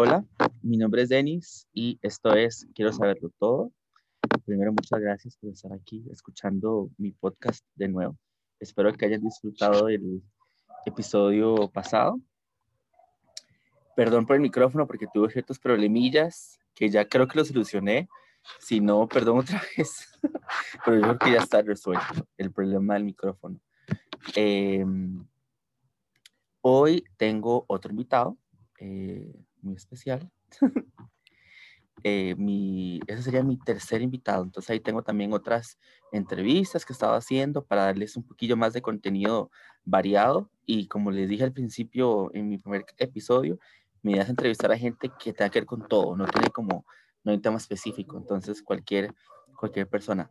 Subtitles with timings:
[0.00, 0.24] Hola,
[0.62, 3.72] mi nombre es Denis y esto es Quiero saberlo todo.
[4.46, 8.16] Primero, muchas gracias por estar aquí escuchando mi podcast de nuevo.
[8.60, 10.22] Espero que hayan disfrutado del
[10.86, 12.20] episodio pasado.
[13.96, 18.08] Perdón por el micrófono porque tuve ciertos problemillas que ya creo que lo solucioné.
[18.60, 20.16] Si no, perdón otra vez.
[20.84, 23.60] Pero yo creo que ya está resuelto el problema del micrófono.
[24.36, 25.26] Em,
[26.60, 28.38] hoy tengo otro invitado
[28.78, 30.30] eh, muy especial.
[32.04, 34.44] eh, mi, ese sería mi tercer invitado.
[34.44, 35.78] Entonces ahí tengo también otras
[36.12, 39.50] entrevistas que estaba haciendo para darles un poquillo más de contenido
[39.84, 40.50] variado.
[40.66, 43.58] Y como les dije al principio en mi primer episodio,
[44.02, 46.86] mi idea es entrevistar a gente que tenga que ver con todo, no tiene como,
[47.24, 48.16] no hay un tema específico.
[48.16, 49.14] Entonces cualquier,
[49.56, 50.30] cualquier persona.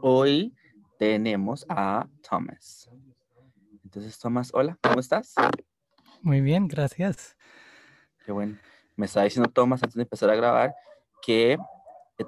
[0.00, 0.54] Hoy
[0.98, 2.90] tenemos a Thomas.
[3.84, 5.34] Entonces, Thomas, hola, ¿cómo estás?
[6.22, 7.36] Muy bien, gracias.
[8.24, 8.56] Qué bueno
[8.96, 10.74] me estaba diciendo Tomás antes de empezar a grabar
[11.20, 11.56] que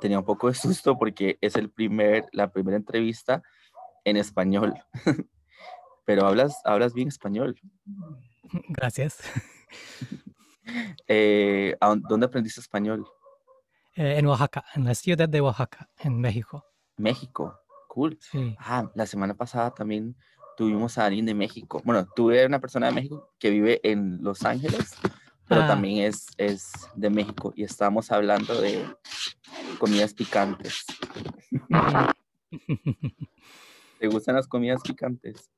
[0.00, 3.42] tenía un poco de susto porque es el primer, la primera entrevista
[4.04, 4.74] en español.
[6.04, 7.58] Pero hablas, hablas bien español.
[8.68, 9.18] Gracias.
[11.06, 11.76] Eh,
[12.08, 13.06] ¿Dónde aprendiste español?
[13.96, 16.64] Eh, en Oaxaca, en la ciudad de Oaxaca, en México.
[16.96, 18.18] México, cool.
[18.18, 18.56] Sí.
[18.58, 20.16] Ah, la semana pasada también
[20.56, 21.82] tuvimos a alguien de México.
[21.84, 24.96] Bueno, tuve una persona de México que vive en Los Ángeles
[25.48, 25.66] pero ah.
[25.66, 28.84] también es, es de México y estamos hablando de
[29.78, 30.84] comidas picantes.
[33.98, 35.50] ¿Te gustan las comidas picantes?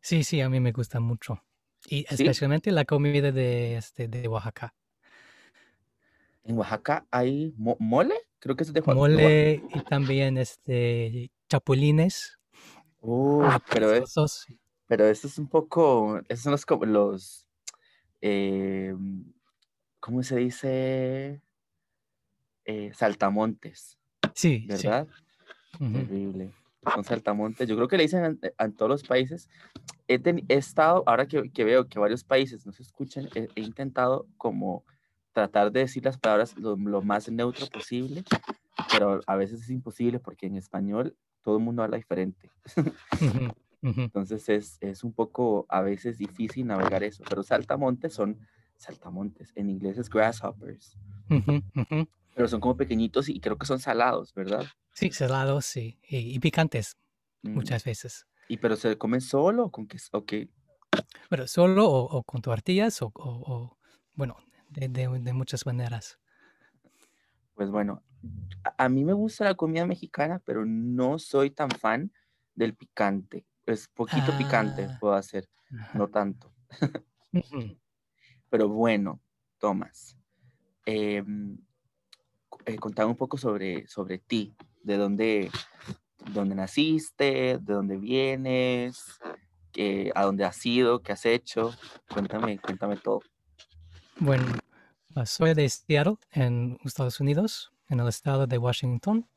[0.00, 1.42] Sí, sí, a mí me gusta mucho.
[1.86, 4.74] Y especialmente la comida de, este, de Oaxaca.
[6.44, 8.94] En Oaxaca hay mole, creo que es de Oaxaca.
[8.94, 12.38] Mole y también este, chapulines.
[13.00, 14.14] Uh, pero, es,
[14.86, 17.49] pero eso es un poco, esos son los, los
[18.20, 18.94] eh,
[20.00, 21.42] ¿cómo se dice?
[22.64, 23.98] Eh, saltamontes.
[24.34, 24.64] Sí.
[24.68, 25.06] ¿Verdad?
[25.78, 26.52] Terrible.
[26.94, 27.68] Son saltamontes.
[27.68, 29.48] Yo creo que le dicen en, todos los países.
[30.08, 34.84] He, estado, ahora que, que, veo que varios países no se escuchan, he, intentado como
[35.32, 38.24] tratar de decir las palabras lo, más neutro posible,
[38.90, 42.50] pero a veces es imposible porque en español todo el mundo habla diferente.
[43.82, 48.38] Entonces es, es, un poco a veces difícil navegar eso, pero saltamontes son
[48.76, 50.98] saltamontes, en inglés es grasshoppers,
[52.34, 54.64] pero son como pequeñitos y creo que son salados, ¿verdad?
[54.92, 56.96] Sí, salados, sí, y, picantes
[57.42, 57.54] mm.
[57.54, 58.26] muchas veces.
[58.48, 59.98] ¿Y pero se comen solo o con qué?
[60.12, 60.50] Okay.
[61.28, 63.78] Pero solo o, con tortillas o, o
[64.14, 64.36] bueno,
[64.68, 66.18] de, de, de, muchas maneras.
[67.54, 68.02] Pues bueno,
[68.76, 72.12] a mí me gusta la comida mexicana, pero no soy tan fan
[72.54, 75.48] del picante es poquito picante Ah, puedo hacer,
[75.94, 76.52] no tanto.
[78.50, 79.20] Pero bueno,
[79.58, 80.16] Tomás,
[80.86, 81.56] em,
[82.66, 85.50] eh, contame un poco sobre, sobre ti, de dónde,
[86.32, 89.18] dónde naciste, de dónde vienes,
[89.72, 91.70] qué- a dónde has ido, qué has hecho.
[92.12, 93.20] Cuéntame, cuéntame todo.
[94.18, 94.44] Bueno,
[95.24, 99.28] soy de Seattle, en Estados Unidos, en el estado de Washington.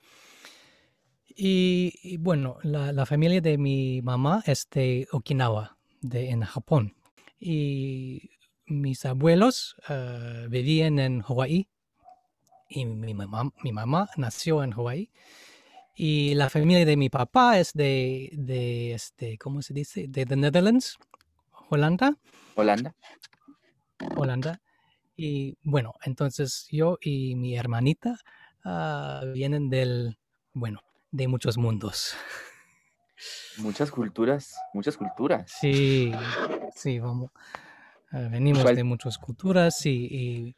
[1.36, 6.96] Y, bueno, la, familia de mi mamá es de Okinawa, de, en Japón.
[7.40, 8.30] Y
[8.66, 11.68] mis abuelos ah, vivían en Hawái.
[12.70, 15.10] Y mi mamá, mi mamá nació en Hawái.
[15.96, 20.08] Y la familia de mi papá es de, de este, ¿cómo se dice?
[20.08, 20.98] De the Netherlands,
[21.70, 22.18] Holanda.
[22.56, 22.96] Holanda.
[24.16, 24.62] Holanda.
[25.16, 28.18] Y bueno, entonces yo y mi hermanita
[28.64, 30.18] ah, vienen del,
[30.54, 30.82] bueno,
[31.14, 32.16] de muchos mundos.
[33.58, 35.50] Muchas culturas, muchas culturas.
[35.62, 36.12] Sí,
[36.76, 37.32] sí, vamos.
[38.12, 40.56] Ah, venimos de muchas culturas y,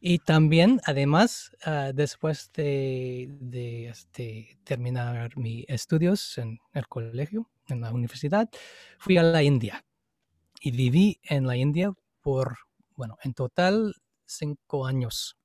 [0.00, 7.80] y, también, además, ah, después de, de este, terminar mis estudios en el colegio, en
[7.80, 8.48] la universidad,
[8.98, 9.84] fui a la India
[10.60, 11.92] y viví en la India
[12.22, 12.58] por,
[12.94, 13.94] bueno, en total
[14.24, 15.36] cinco años.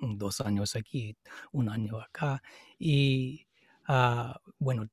[0.00, 1.16] Dos años aquí,
[1.50, 2.40] un año acá.
[2.78, 3.47] Y
[3.88, 4.86] Ah, bueno,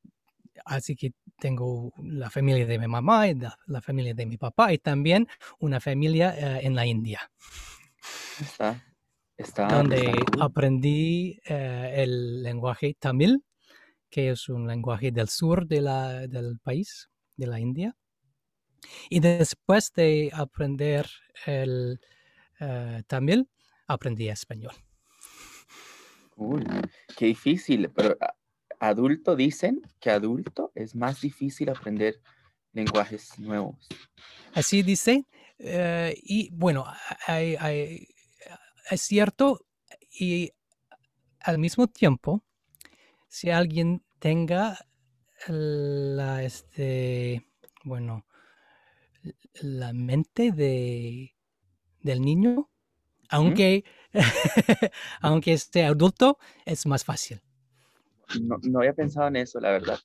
[0.63, 4.77] así que tengo la familia de mi mamá y la, familia de mi papá y
[4.77, 5.27] también
[5.59, 7.29] una familia eh, en la India.
[8.39, 8.81] Está,
[9.35, 13.43] está, donde aprendí eh, el lenguaje tamil,
[14.09, 17.97] que es un lenguaje del sur de la, del país, de la India.
[19.09, 21.09] Y después de aprender
[21.45, 21.99] el
[22.61, 23.49] eh, tamil,
[23.87, 24.73] aprendí español.
[26.37, 26.63] Uy,
[27.17, 28.35] qué difícil, pero ah,
[28.79, 32.21] adulto dicen que adulto es más difícil aprender
[32.73, 33.87] lenguajes nuevos.
[34.53, 35.25] Así dice,
[35.59, 36.85] eh, y bueno,
[38.89, 39.65] es cierto
[40.11, 40.51] y
[41.39, 42.43] al mismo tiempo,
[43.27, 44.79] si alguien tenga
[45.47, 47.45] la, este,
[47.83, 48.25] bueno,
[49.61, 51.35] la mente de,
[52.01, 52.69] del niño,
[53.29, 53.83] aunque,
[55.21, 57.41] aunque esté adulto, es más fácil.
[58.41, 59.99] No, no, había pensado en eso, la verdad.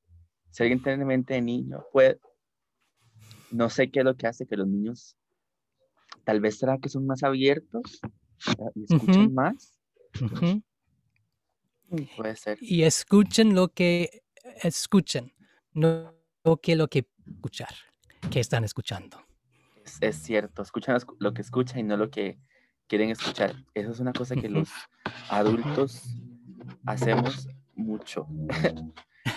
[0.50, 2.16] Si alguien tiene mente de niño, pues
[3.50, 5.16] no sé qué es lo que hace que los niños,
[6.24, 8.00] tal vez será que son más abiertos
[8.74, 9.78] y escuchan más.
[12.16, 12.58] Puede ser.
[12.60, 14.22] Y escuchen lo que
[14.62, 15.34] escuchen,
[15.72, 16.14] no
[16.44, 17.74] lo que lo que escuchar,
[18.30, 19.18] que están escuchando.
[20.00, 22.38] Es, cierto, escuchan lo que escuchan y no lo que
[22.86, 23.64] quieren escuchar.
[23.74, 24.68] Eso es una cosa que los
[25.28, 26.02] adultos
[26.86, 27.48] hacemos
[27.80, 28.26] mucho.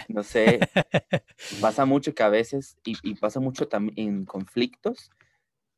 [0.08, 0.60] no sé,
[1.62, 5.12] pasa mucho que a veces, y, pasa mucho también en conflictos,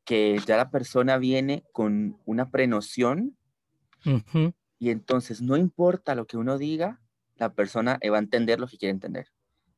[0.04, 3.38] que ya la persona viene con una prenoción
[4.78, 7.02] y entonces no importa lo que uno diga,
[7.38, 9.28] la persona va a entender lo que quiere entender.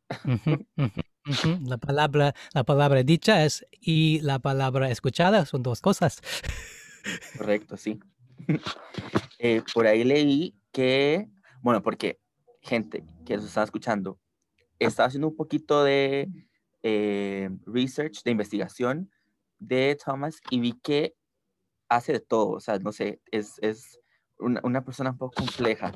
[1.65, 6.21] La palabra, la palabra dicha es y la palabra escuchada son dos cosas.
[7.37, 7.99] Correcto, sí.
[9.37, 11.27] Eh, por ahí leí que,
[11.61, 12.21] bueno, porque
[12.67, 14.19] gente que nos está escuchando,
[14.79, 16.29] estaba haciendo un poquito de
[16.83, 19.09] eh, research, de investigación
[19.59, 21.15] de Thomas y vi que
[21.89, 23.99] hace de todo, o sea, no sé, es, es
[24.37, 25.93] una, una persona un poco compleja.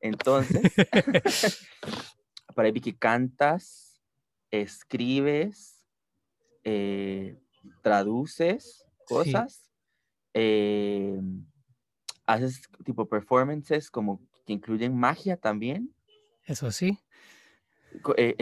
[0.00, 0.62] Entonces,
[2.54, 4.02] por ahí vi que cantas,
[4.50, 5.84] escribes,
[6.64, 7.38] eh,
[7.82, 9.70] traduces cosas,
[10.32, 11.20] eh,
[12.26, 15.93] haces tipo performances como que incluyen magia también.
[16.46, 16.98] Eso sí.
[18.16, 18.34] Eh,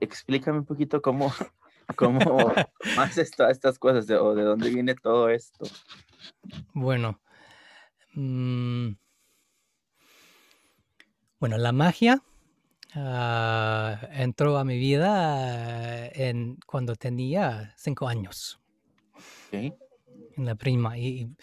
[0.00, 1.32] explícame un poquito cómo,
[1.96, 2.52] cómo
[2.98, 5.66] haces todas estas cosas o de dónde viene todo esto.
[6.74, 7.20] Bueno,
[8.14, 8.90] mm,
[11.40, 12.22] bueno, la magia
[12.94, 18.60] ah, entró a mi vida en, cuando tenía cinco años.
[19.50, 20.98] En la prima.
[20.98, 21.34] Y,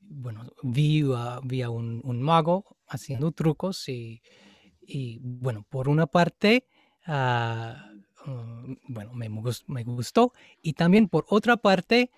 [0.00, 4.22] bueno, vi, a, un, mago haciendo trucos y,
[5.20, 6.66] bueno, por una parte,
[7.06, 7.90] ah,
[8.26, 12.10] mm, bueno, me, me, gustó y también por otra parte,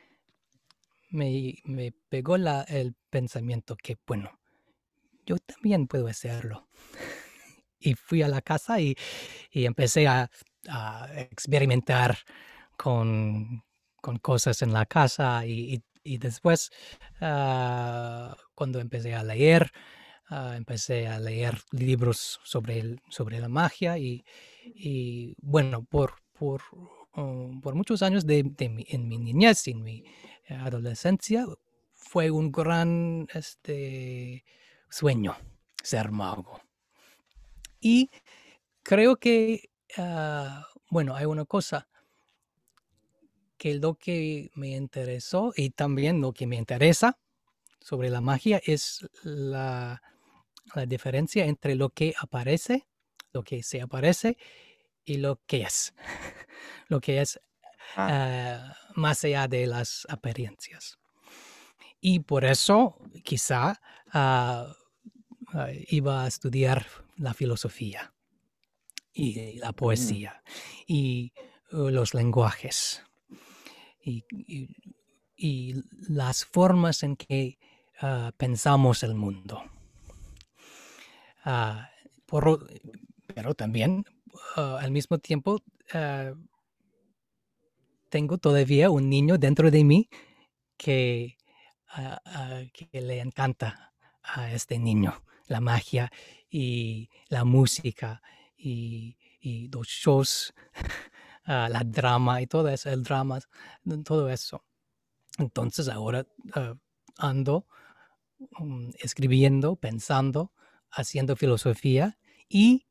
[1.10, 4.38] me, me pegó la, el pensamiento que, bueno,
[5.26, 6.68] yo también puedo hacerlo.
[7.80, 8.96] Y fui a la casa y,
[9.52, 10.30] empecé a,
[11.16, 12.16] experimentar
[12.78, 13.62] con,
[14.22, 16.70] cosas en la casa y, después
[17.20, 19.70] ah, cuando empecé a leer,
[20.28, 24.24] ah, empecé a leer libros sobre, sobre la magia y,
[25.40, 26.62] bueno, por, por,
[27.16, 30.04] um, por muchos años de, en mi niñez, en mi
[30.48, 31.46] adolescencia,
[31.92, 34.44] fue un gran este,
[34.88, 35.36] sueño
[35.82, 36.60] ser mago.
[37.80, 38.10] Y
[38.82, 41.88] creo que, ah, bueno, hay una cosa
[43.56, 47.18] que lo que me interesó y también lo que me interesa
[47.80, 50.02] sobre la magia es la,
[50.86, 52.86] diferencia entre lo que aparece,
[53.32, 54.36] lo que se aparece
[55.04, 55.94] y lo que es.
[56.88, 57.40] lo que es
[57.96, 58.08] ah.
[58.10, 60.98] Ah, más allá de las apariencias.
[62.00, 63.80] Y por eso quizá
[65.88, 66.86] iba a estudiar
[67.16, 68.12] la filosofía
[69.12, 69.74] y la mm.
[69.74, 70.42] poesía
[70.86, 71.32] y
[71.72, 73.02] uh, los lenguajes
[74.00, 74.24] y,
[76.08, 77.58] las formas en que
[78.36, 79.62] pensamos el mundo.
[81.44, 81.90] Ah,
[83.34, 84.04] pero también
[84.56, 85.60] uh, al mismo tiempo
[88.08, 90.08] tengo todavía un niño dentro de mí
[90.76, 91.36] que,
[92.72, 96.10] que le encanta a este niño la magia
[96.50, 98.22] y la música
[98.56, 99.16] y,
[99.70, 100.54] los shows,
[101.44, 103.40] ah, la drama y todo eso, el drama,
[104.04, 104.64] todo eso.
[105.38, 106.74] Entonces ahora ah,
[107.18, 107.66] ando
[108.58, 110.52] mm, escribiendo, pensando,
[110.94, 112.86] haciendo filosofía y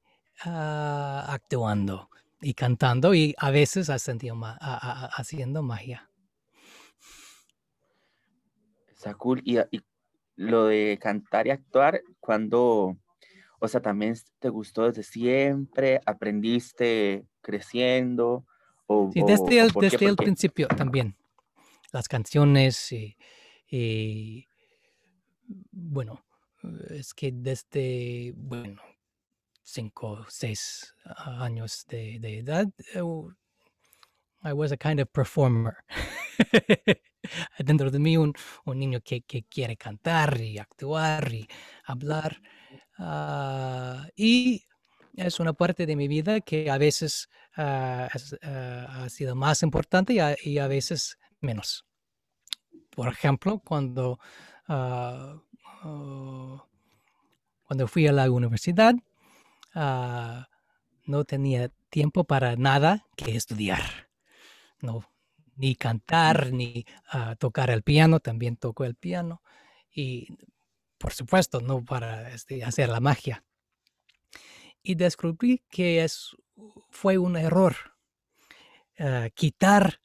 [0.46, 2.10] ah, actuando
[2.42, 6.10] y cantando y a veces haciendo, magia.
[8.92, 9.42] Está cool.
[9.46, 9.82] ¿Y, y
[10.36, 12.98] lo de cantar y actuar, cuando,
[13.60, 18.46] o sea, también te gustó desde siempre, aprendiste creciendo.
[18.88, 21.16] O, sí, desde, el, desde el principio también.
[21.92, 24.48] Las canciones y,
[25.72, 26.24] bueno,
[26.90, 28.82] es que desde, bueno,
[29.64, 32.68] cinco, seis años de, de edad,
[34.44, 35.78] I was a kind of performer.
[37.60, 38.34] dentro de mí un,
[38.66, 41.48] niño que, quiere cantar y actuar y
[41.86, 42.42] hablar.
[42.98, 44.66] Ah, y
[45.16, 48.10] es una parte de mi vida que a veces ah,
[48.44, 51.86] ah, ha sido más importante y a, veces menos.
[52.90, 54.20] Por ejemplo, cuando,
[55.84, 56.68] oh,
[57.66, 58.96] cuando fui a la universidad,
[61.06, 64.10] no tenía tiempo para nada que estudiar.
[64.80, 65.06] No,
[65.56, 69.42] ni cantar, ni ah, tocar el piano, también toco el piano.
[69.94, 70.28] Y
[70.98, 73.44] por supuesto, no para este, hacer la magia.
[74.82, 76.36] Y descubrí que es,
[76.90, 77.76] fue un error
[79.00, 80.02] ah, quitar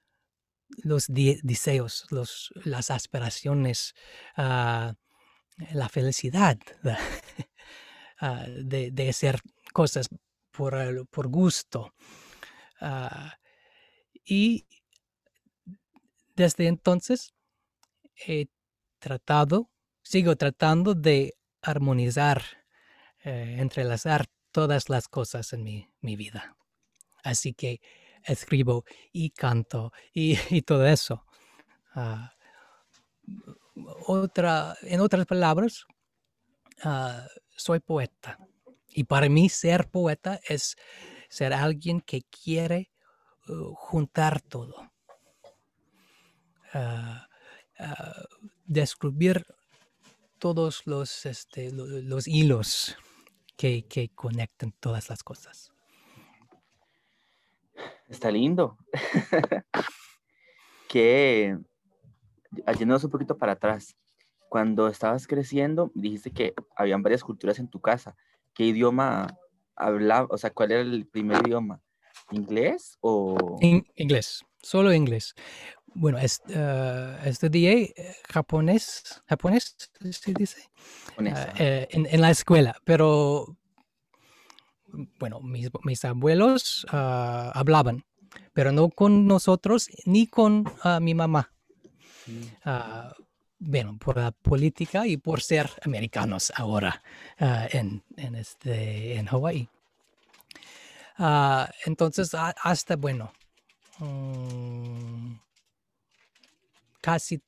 [0.83, 3.95] los deseos, los, las aspiraciones,
[4.37, 4.95] ah,
[5.73, 6.59] la felicidad
[8.65, 9.41] de, de, hacer
[9.73, 10.09] cosas
[10.51, 11.95] por, por gusto.
[14.25, 14.67] y
[16.37, 17.35] desde entonces
[18.15, 18.47] he
[18.99, 19.71] tratado,
[20.03, 22.43] sigo tratando de armonizar,
[23.25, 26.57] eh, entrelazar todas las cosas en mi, vida.
[27.23, 27.81] Así que
[28.25, 31.25] escribo y canto y, todo eso.
[31.95, 32.33] Ah,
[34.07, 35.87] otra, en otras palabras,
[36.83, 38.39] ah, soy poeta.
[38.91, 40.77] Y para mí ser poeta es
[41.29, 42.91] ser alguien que quiere
[43.49, 44.91] uh, juntar todo
[48.67, 49.45] descubrir
[50.39, 52.97] todos los, este, los, hilos
[53.57, 55.73] que, que conectan todas las cosas.
[58.09, 58.79] Está lindo.
[60.89, 61.59] que,
[62.79, 63.97] yéndonos un poquito para atrás,
[64.49, 68.17] cuando estabas creciendo, dijiste que habían varias culturas en tu casa.
[68.55, 69.37] ¿Qué idioma
[69.77, 70.27] hablaba?
[70.31, 71.83] O sea, ¿cuál era el primer idioma?
[72.31, 73.59] ¿Inglés o...?
[73.61, 75.35] inglés, solo inglés.
[75.95, 79.77] Bueno, uh, estudié eh, japonés, japonés,
[80.11, 80.71] se dice,
[81.19, 83.57] ah, eh, en, la escuela, pero
[85.19, 88.05] bueno, mis, abuelos ah, hablaban,
[88.53, 90.65] pero no con nosotros ni con
[91.01, 91.51] mi mamá.
[92.29, 92.71] Mm.
[93.59, 97.03] bueno, por la política y por ser americanos ahora
[97.39, 99.69] en, en, este, en Hawái.
[101.87, 103.33] entonces, hasta, bueno,
[103.99, 105.33] mm,
[107.01, 107.41] casi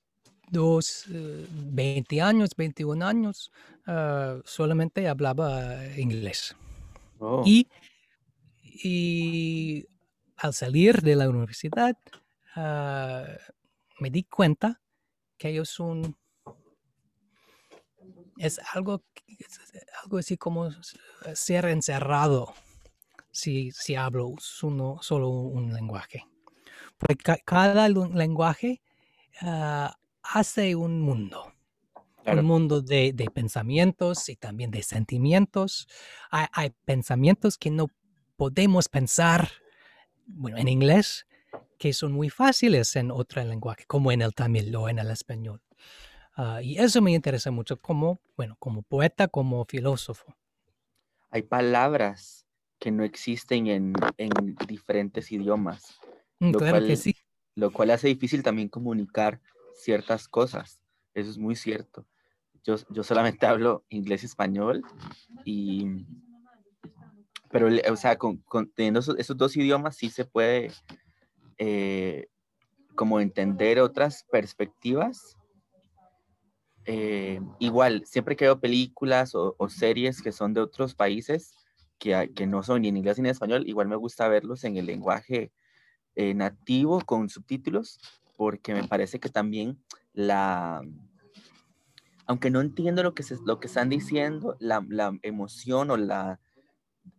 [0.50, 3.50] dos, 20 eh, años, 21 años,
[3.87, 6.54] ah, solamente hablaba inglés.
[7.18, 7.42] Oh.
[7.46, 7.68] Y,
[8.62, 9.87] y,
[10.37, 11.96] al salir de la universidad,
[12.56, 13.26] ah,
[14.00, 14.80] me di cuenta
[15.38, 16.16] que es un...
[18.37, 19.04] Es algo,
[20.02, 20.71] algo así como
[21.35, 22.54] ser encerrado
[23.30, 26.26] si, si hablo solo un lenguaje.
[26.99, 28.80] Porque cada lenguaje
[29.40, 31.52] Ah, hace un mundo.
[32.26, 35.88] Un mundo de, pensamientos y también de sentimientos.
[36.30, 37.87] Hay, pensamientos que no
[38.37, 39.49] podemos pensar,
[40.26, 41.26] bueno, en inglés,
[41.80, 45.60] que son muy fáciles en otro lenguaje, como en el tamil o en el español.
[46.37, 50.37] Ah, y eso me interesa mucho como, bueno, como poeta, como filósofo.
[51.30, 52.46] Hay palabras
[52.78, 53.92] que no existen en,
[54.68, 55.99] diferentes idiomas.
[56.38, 57.16] Mm, claro que sí
[57.54, 59.40] lo cual hace difícil también comunicar
[59.75, 60.80] ciertas cosas.
[61.14, 62.06] Eso es muy cierto.
[62.64, 64.82] Yo, yo solamente hablo inglés y español
[65.44, 66.06] y...
[67.52, 68.44] Pero, o sea, con,
[68.76, 70.70] teniendo esos, dos idiomas sí se puede
[71.61, 72.26] eh,
[72.95, 75.37] como entender otras perspectivas.
[76.87, 81.55] Eh, igual, siempre que veo películas o, series que son de otros países,
[81.99, 84.79] que, que no son ni en inglés ni en español, igual me gusta verlos en
[84.79, 85.52] el lenguaje
[86.17, 88.00] eh, nativo con subtítulos,
[88.38, 89.79] porque me parece que también
[90.14, 90.83] la,
[92.25, 96.40] aunque no entiendo lo que, se, lo que están diciendo, la, la, emoción o la,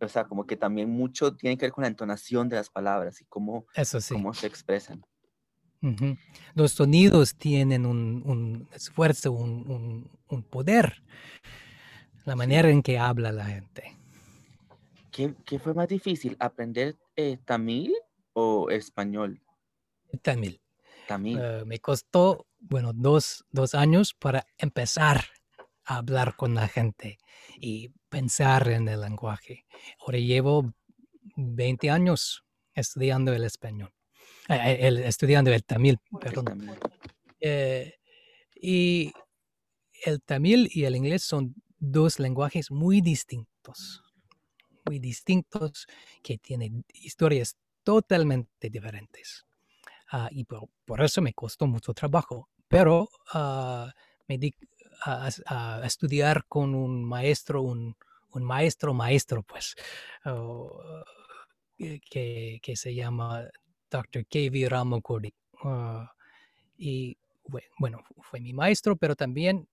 [0.00, 3.20] o sea, como que también mucho tiene que ver con la entonación de las palabras
[3.20, 5.04] y cómo, Eso cómo se expresan.
[6.54, 11.02] Los sonidos tienen un, un esfuerzo, un, un, poder,
[12.24, 13.96] la manera en que habla la gente.
[15.10, 17.92] ¿Qué, qué fue más difícil, aprender eh, tamil
[18.32, 19.42] o español?
[20.22, 20.60] Tamil.
[21.08, 21.38] Tamil.
[21.40, 25.24] Eh, me costó, bueno, dos, años para empezar
[25.84, 27.18] a hablar con la gente
[27.60, 29.64] y pensar en el lenguaje.
[30.00, 30.74] Ahora llevo
[31.36, 33.92] 20 años estudiando el español,
[34.48, 36.76] eh, eh, el, estudiando el tamil, perdón.
[38.54, 39.12] y
[40.04, 44.02] el tamil y el inglés son dos lenguajes muy distintos,
[44.84, 45.86] muy distintos,
[46.22, 49.46] que tienen historias totalmente diferentes.
[50.10, 52.50] ah, y por, eso me costó mucho trabajo.
[52.68, 53.08] Pero
[54.28, 54.54] me di
[55.04, 57.96] a, estudiar con un maestro, un,
[58.34, 59.74] maestro maestro, pues,
[60.24, 61.04] oh,
[61.76, 63.44] que, que, se llama
[63.90, 64.24] Dr.
[64.26, 64.68] K.V.
[64.68, 65.34] Ramakuri.
[66.78, 67.16] y
[67.78, 69.68] bueno, fue mi maestro, pero también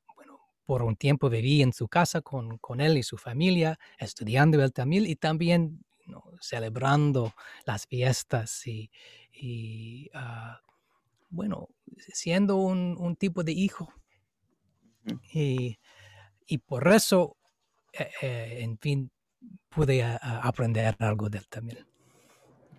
[0.69, 5.07] por un tiempo viví en su casa con, él y su familia, estudiando el tamil
[5.07, 5.83] y también
[6.39, 7.33] celebrando
[7.65, 10.61] las fiestas y, ah,
[11.31, 11.69] bueno,
[12.13, 13.91] siendo un, tipo de hijo.
[15.33, 15.77] Y,
[16.65, 17.37] por eso,
[17.93, 19.11] eh, eh, en fin,
[19.69, 21.85] pude aprender algo del tamil.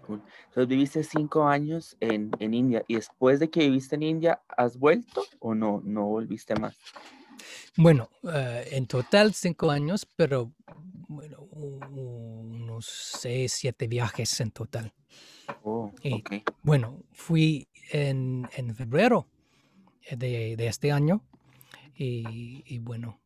[0.09, 4.77] Entonces viviste cinco años en, en, India y después de que viviste en India, ¿has
[4.77, 5.81] vuelto o no?
[5.85, 6.77] ¿No volviste más?
[7.77, 10.53] Bueno, eh, en total cinco años, pero
[11.09, 14.93] bueno, unos seis, siete viajes en total.
[15.63, 15.93] Oh,
[16.63, 19.29] Bueno, fui en, febrero
[20.11, 21.23] de, este año
[22.03, 23.21] y, bueno,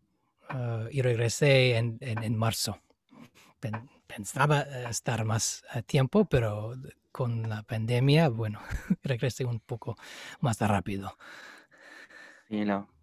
[0.48, 2.80] ah, y regresé en, marzo.
[4.06, 6.74] pensaba estar más a tiempo, pero
[7.12, 8.60] con la pandemia, bueno,
[9.02, 9.96] regresé un poco
[10.40, 11.16] más rápido.
[12.48, 12.94] Sí, no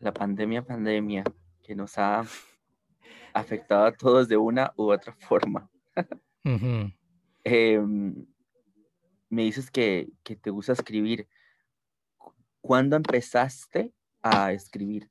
[0.00, 1.24] la pandemia, pandemia,
[1.62, 2.24] que nos ha
[3.32, 5.68] afectado a todos de una u otra forma.
[7.48, 8.26] Em,
[9.28, 11.28] me dices que, te gusta escribir.
[12.60, 13.92] ¿Cuándo empezaste
[14.30, 15.10] a escribir?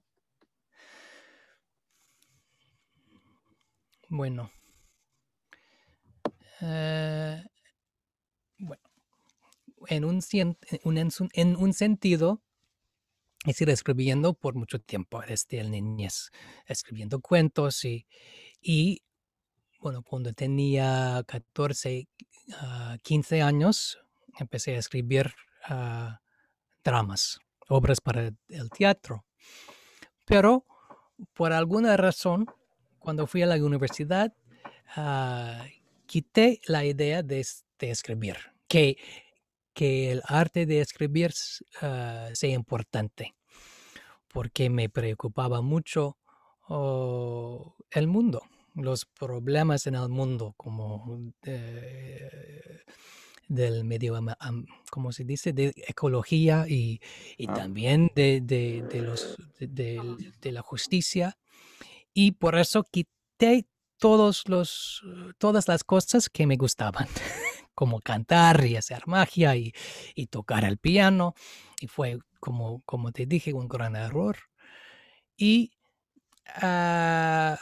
[4.09, 4.51] Bueno.
[6.61, 7.43] Eh,
[8.57, 8.81] bueno.
[9.87, 10.19] En un,
[11.33, 12.41] en un sentido,
[13.45, 16.31] es ir escribiendo por mucho tiempo desde el niñez,
[16.65, 18.07] escribiendo cuentos y,
[18.61, 19.03] y
[19.79, 22.07] bueno, cuando tenía 14,
[23.03, 23.99] 15 ah, años,
[24.39, 25.33] empecé a escribir
[25.65, 26.21] ah,
[26.83, 29.25] dramas, obras para el teatro.
[30.25, 30.65] Pero
[31.33, 32.45] por alguna razón,
[32.99, 34.33] cuando fui a la universidad,
[34.95, 35.65] ah,
[36.05, 37.45] quité la idea de,
[37.79, 38.37] de escribir,
[38.67, 38.97] que
[39.75, 41.33] que el arte de escribir
[41.81, 43.35] ah, sea importante,
[44.29, 46.17] porque me preocupaba mucho
[46.69, 48.41] oh, el mundo,
[48.73, 51.33] los problemas en el mundo, como
[53.47, 54.19] del medio,
[54.89, 56.99] como se dice, de ecología y,
[57.47, 57.53] ah.
[57.53, 58.41] también de,
[59.03, 61.37] los, de, la justicia.
[62.13, 65.03] Y por eso quité todos los,
[65.37, 67.07] todas las cosas que me gustaban.
[67.75, 69.73] como cantar y hacer magia y,
[70.29, 71.35] tocar el piano.
[71.79, 74.37] Y fue, como, como te dije, un gran error.
[75.37, 75.73] Y
[76.47, 77.59] ah,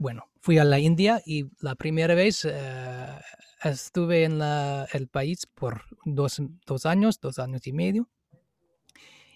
[0.00, 3.20] bueno, fui a la India y la primera vez eh,
[3.62, 8.08] estuve en el país por dos, dos, años, dos años y medio.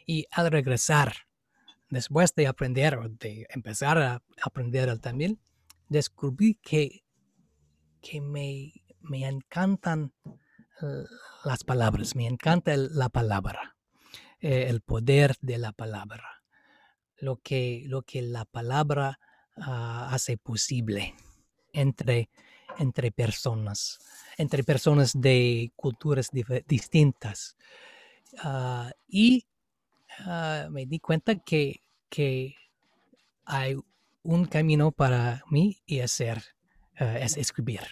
[0.06, 1.14] Y al regresar,
[1.88, 5.38] después de aprender, de empezar a aprender el tamil,
[5.88, 7.04] descubrí que,
[8.00, 8.72] que me
[9.04, 10.12] me encantan
[11.44, 13.76] las palabras, me encanta la palabra,
[14.40, 16.42] eh, el poder de la palabra,
[17.16, 19.20] lo que, lo que la palabra
[19.56, 21.14] ah, hace posible
[21.72, 22.30] entre,
[22.78, 23.98] entre personas,
[24.36, 26.30] entre personas de culturas
[26.66, 27.56] distintas.
[28.38, 29.46] Ah, y
[30.20, 32.56] ah, me di cuenta que, que
[33.44, 33.76] hay
[34.22, 36.42] un camino para mí y hacer,
[36.96, 37.82] es escribir.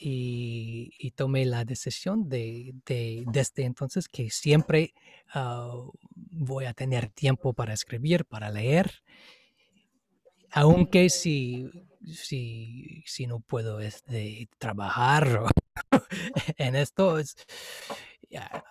[0.00, 2.72] Y, tomé la decisión de,
[3.26, 4.94] desde entonces que siempre
[5.34, 5.72] ah,
[6.14, 9.02] voy a tener tiempo para escribir, para leer,
[10.52, 11.70] aunque si,
[12.06, 15.44] si, si no puedo este, trabajar
[16.56, 17.18] en esto,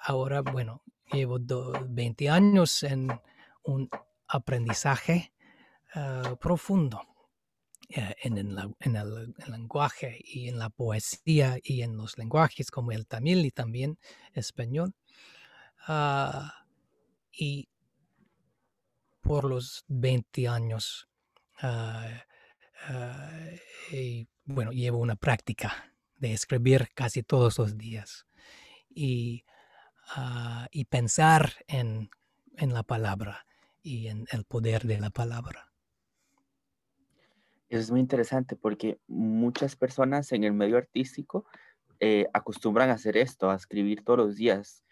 [0.04, 3.10] ahora, bueno, llevo 20 años en
[3.64, 3.90] un
[4.28, 5.34] aprendizaje
[5.94, 7.02] ah, profundo
[7.90, 13.46] eh, en, el, lenguaje y en la poesía y en los lenguajes como el tamil
[13.46, 13.98] y también
[14.34, 14.94] español.
[15.88, 16.66] Ah,
[17.32, 17.70] y
[19.22, 21.08] por los 20 años,
[21.62, 22.26] ah,
[22.88, 23.32] ah,
[24.46, 28.26] bueno, llevo una práctica de escribir casi todos los días
[28.90, 29.46] y,
[30.72, 32.10] y pensar en,
[32.58, 33.46] en la palabra
[33.82, 35.72] y en el poder de la palabra.
[37.70, 41.46] Eso es muy interesante porque muchas personas en el medio artístico
[42.00, 44.84] eh, acostumbran a hacer esto, a escribir todos los días.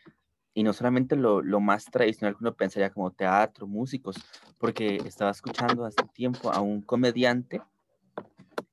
[0.56, 4.16] Y no solamente lo, más tradicional que uno pensaría como teatro, músicos,
[4.58, 7.62] porque estaba escuchando hace tiempo a un comediante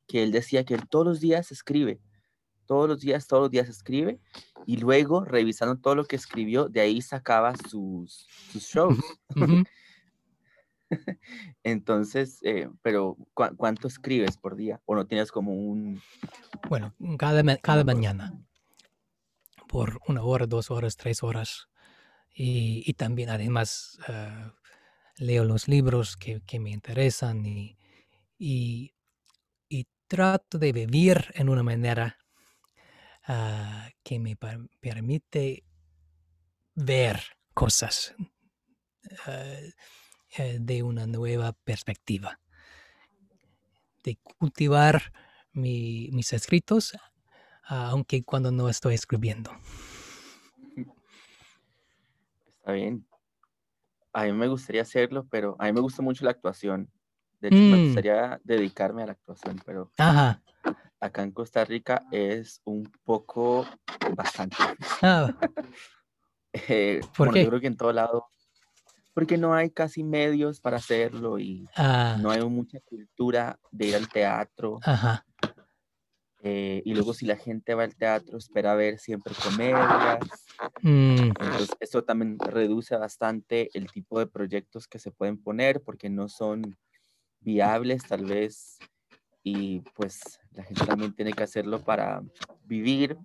[0.07, 2.01] que él decía que él todos los días escribe,
[2.67, 4.21] todos los días, todos los días escribe
[4.65, 8.99] y luego revisando todo lo que escribió, de ahí sacaba sus, sus shows.
[11.65, 14.81] Entonces, eh, pero ¿cuánto escribes por día?
[14.85, 16.01] ¿O no tienes como un...
[16.69, 18.39] Bueno, cada, cada mañana,
[19.69, 21.69] por una hora, dos horas, tres horas.
[22.35, 24.55] Y, también además ah,
[25.17, 27.79] leo los libros que, me interesan y,
[28.39, 28.95] y,
[30.09, 32.19] trato de vivir en una manera
[33.29, 34.37] uh, que me
[34.79, 35.65] permite
[36.75, 37.23] ver
[37.55, 38.15] cosas.
[39.27, 39.73] Uh,
[40.39, 42.41] eh, de una nueva perspectiva,
[44.03, 45.13] de cultivar
[45.53, 46.97] mis escritos,
[47.65, 49.51] aunque cuando no estoy escribiendo.
[52.63, 53.05] Está bien.
[54.13, 56.89] A mí me gustaría hacerlo, pero a mí me gusta mucho la actuación.
[57.41, 57.85] De hecho, me mm.
[57.87, 59.91] gustaría dedicarme a la actuación, pero
[61.01, 63.67] acá en Costa Rica es un poco
[64.17, 64.57] bastante.
[65.03, 65.29] Ah.
[66.69, 67.45] Eh, ¿Por qué?
[67.45, 68.27] Yo creo que en todo lado
[69.15, 72.19] porque no hay casi medios para hacerlo y ah.
[72.21, 74.79] no hay mucha cultura de ir al teatro.
[76.45, 80.19] Eh, y luego si la gente va al teatro espera ver siempre comedias.
[80.83, 81.31] Mm.
[81.41, 86.29] Entonces eso también reduce bastante el tipo de proyectos que se pueden poner porque no
[86.29, 86.77] son
[87.41, 88.79] viables tal vez
[89.45, 92.23] y pues la gente también tiene que hacerlo para
[92.65, 93.17] vivir.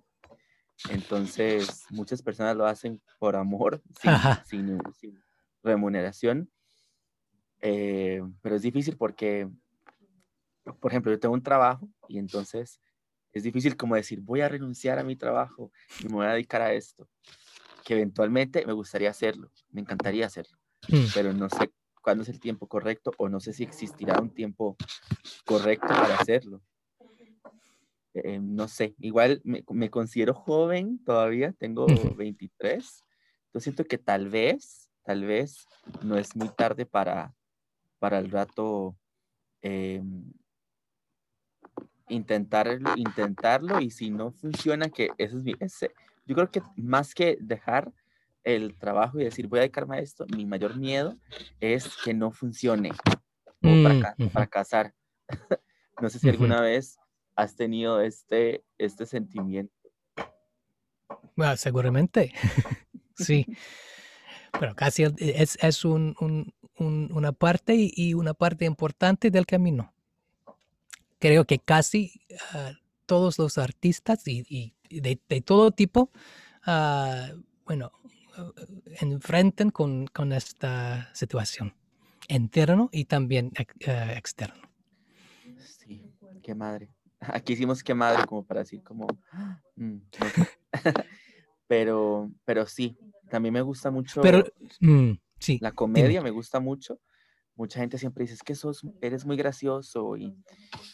[0.90, 3.82] Entonces muchas personas lo hacen por amor,
[4.46, 5.20] sin, sin
[5.64, 6.48] remuneración,
[7.60, 9.48] eh, pero es difícil porque,
[10.80, 12.80] por ejemplo, yo tengo un trabajo y entonces
[13.38, 16.62] es difícil como decir, voy a renunciar a mi trabajo y me voy a dedicar
[16.62, 17.08] a esto,
[17.84, 21.06] que eventualmente me gustaría hacerlo, me encantaría hacerlo, mm.
[21.14, 21.70] pero no sé
[22.02, 24.76] cuándo es el tiempo correcto o no sé si existirá un tiempo
[25.44, 26.62] correcto para hacerlo.
[28.14, 33.04] Eh, no sé, igual me, me, considero joven todavía, tengo 23,
[33.46, 35.66] entonces siento que tal vez tal vez
[36.02, 37.34] no es muy tarde para,
[37.98, 38.94] para el rato
[39.62, 40.22] em,
[42.08, 45.54] intentarlo, intentarlo y si no funciona, que eso es mi,
[46.26, 47.92] yo creo que más que dejar
[48.44, 51.16] el trabajo y decir voy a dedicarme a esto, mi mayor miedo
[51.60, 52.90] es que no funcione
[53.62, 54.94] o mm, fracasar.
[56.00, 56.98] no sé si alguna vez
[57.34, 59.72] has tenido este, este sentimiento.
[61.36, 62.32] Bueno, seguramente,
[63.16, 63.46] sí.
[64.58, 69.92] Pero casi es, es un, un, una parte y una parte importante del camino.
[71.18, 72.20] Creo que casi
[72.52, 72.72] ah,
[73.06, 74.44] todos los artistas y,
[74.90, 76.10] y de, de, todo tipo,
[76.66, 77.90] uh, bueno,
[78.36, 78.52] uh,
[79.00, 81.74] enfrentan con, con, esta situación,
[82.28, 84.62] interno y también uh, externo.
[85.58, 86.90] Sí, qué madre.
[87.20, 89.06] Aquí hicimos qué madre como para decir como...
[89.76, 89.96] Mm,
[91.66, 92.98] pero, pero sí,
[93.30, 94.44] también me gusta mucho Pero,
[94.80, 97.00] mm, sí, la comedia, me gusta mucho.
[97.58, 100.34] Mucha gente siempre dice, es que sos, eres muy gracioso y,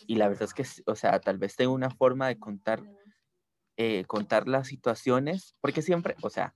[0.06, 2.82] y la verdad es que, o sea, tal vez tengo una forma de contar,
[3.76, 6.54] eh, contar las situaciones, porque siempre, o sea,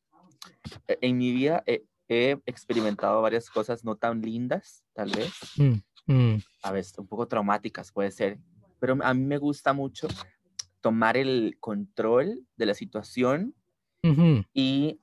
[0.88, 6.42] e, en mi vida he experimentado varias cosas no tan lindas, tal vez, mm, mm.
[6.62, 8.38] a veces un poco traumáticas puede ser,
[8.80, 10.08] pero a mí me gusta mucho
[10.80, 13.54] tomar el control de la situación
[14.54, 15.00] y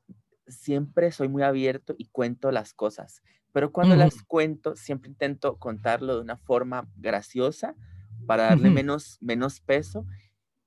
[0.47, 3.21] siempre soy muy abierto y cuento las cosas,
[3.55, 7.73] pero cuando las cuento siempre intento contarlo de una forma graciosa
[8.27, 10.05] para darle menos, menos peso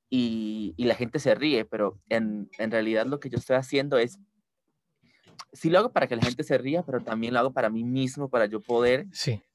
[0.09, 3.99] y, y, la gente se ríe, pero en, en, realidad lo que yo estoy haciendo
[3.99, 4.19] es,
[5.53, 7.85] sí lo hago para que la gente se ría, pero también lo hago para mí
[7.85, 9.07] mismo, para yo poder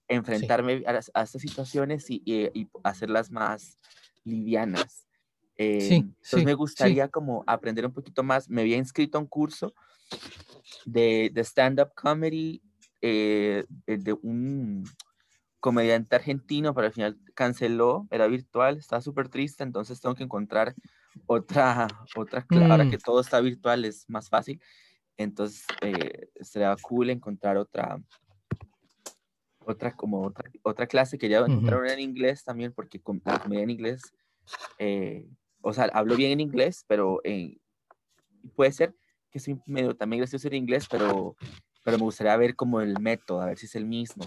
[0.07, 3.79] enfrentarme A, a, estas situaciones y, y, hacerlas más
[4.23, 5.07] livianas.
[5.57, 8.47] Eh, entonces me gustaría como aprender un poquito más.
[8.47, 9.73] Me había inscrito a un curso
[10.85, 12.61] de, de stand-up comedy
[13.05, 14.85] eh, de un
[15.59, 20.73] comediante argentino, pero al final canceló, era virtual, estaba súper triste, entonces tengo que encontrar
[21.25, 23.01] otra, otra, ahora que mm.
[23.03, 24.61] todo está virtual es más fácil,
[25.17, 28.01] entonces eh, sería cool encontrar otra,
[29.59, 33.69] otra como otra, otra clase que ya encontrar en inglés también, porque la comedia en
[33.69, 34.01] inglés,
[34.79, 35.27] eh,
[35.59, 37.21] o sea, hablo bien en inglés, pero
[38.55, 38.95] puede ser
[39.29, 41.35] que soy medio también gracioso en inglés, pero,
[41.83, 44.25] pero me gustaría ver como el método, a ver si es el mismo.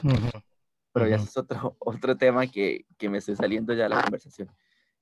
[0.93, 4.49] Pero ya es otro, otro tema que, que me estoy saliendo ya de la conversación.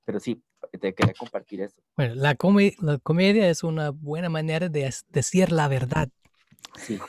[0.05, 0.41] Pero sí,
[0.79, 1.81] te quería compartir eso.
[1.95, 2.37] Bueno, la,
[2.79, 6.09] la comedia es una buena manera de decir la verdad.
[6.77, 6.99] Sí.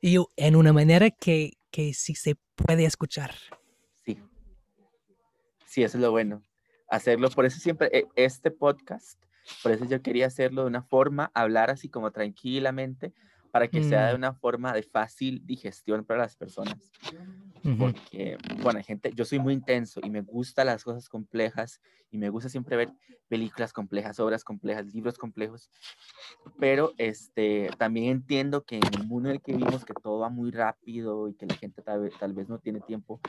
[0.00, 3.34] Y en una manera que, que sí se puede escuchar.
[4.04, 4.20] Sí.
[5.64, 6.42] Sí, eso es lo bueno.
[6.88, 9.20] hacerlo, por eso siempre e, este podcast,
[9.62, 13.12] por eso yo quería hacerlo de una forma, hablar así como tranquilamente,
[13.50, 14.16] para que sea de mm.
[14.16, 16.92] una forma de fácil digestión para las personas.
[17.78, 21.80] Porque, bueno, gente, yo soy muy intenso y me gustan las cosas complejas
[22.12, 22.92] y me gusta siempre ver
[23.28, 25.68] películas complejas, obras complejas, libros complejos,
[26.60, 30.28] pero este, también entiendo que en el mundo en el que vivimos, que todo va
[30.28, 33.20] muy rápido y que la gente tal vez, tal vez no tiene tiempo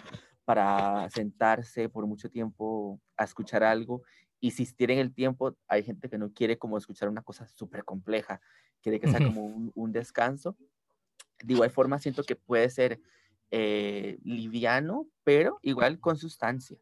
[0.45, 4.03] para sentarse por mucho tiempo a escuchar algo
[4.39, 7.83] y si tienen el tiempo, hay gente que no quiere como escuchar una cosa súper
[7.83, 8.39] compleja,
[8.87, 10.55] quiere que sea como un, un, descanso.
[11.43, 13.01] De igual forma, siento que puede ser
[13.51, 16.77] eh, liviano, pero igual con sustancia.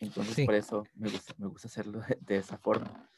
[0.00, 3.08] Entonces, por eso me gusta, me gusta hacerlo de, esa forma.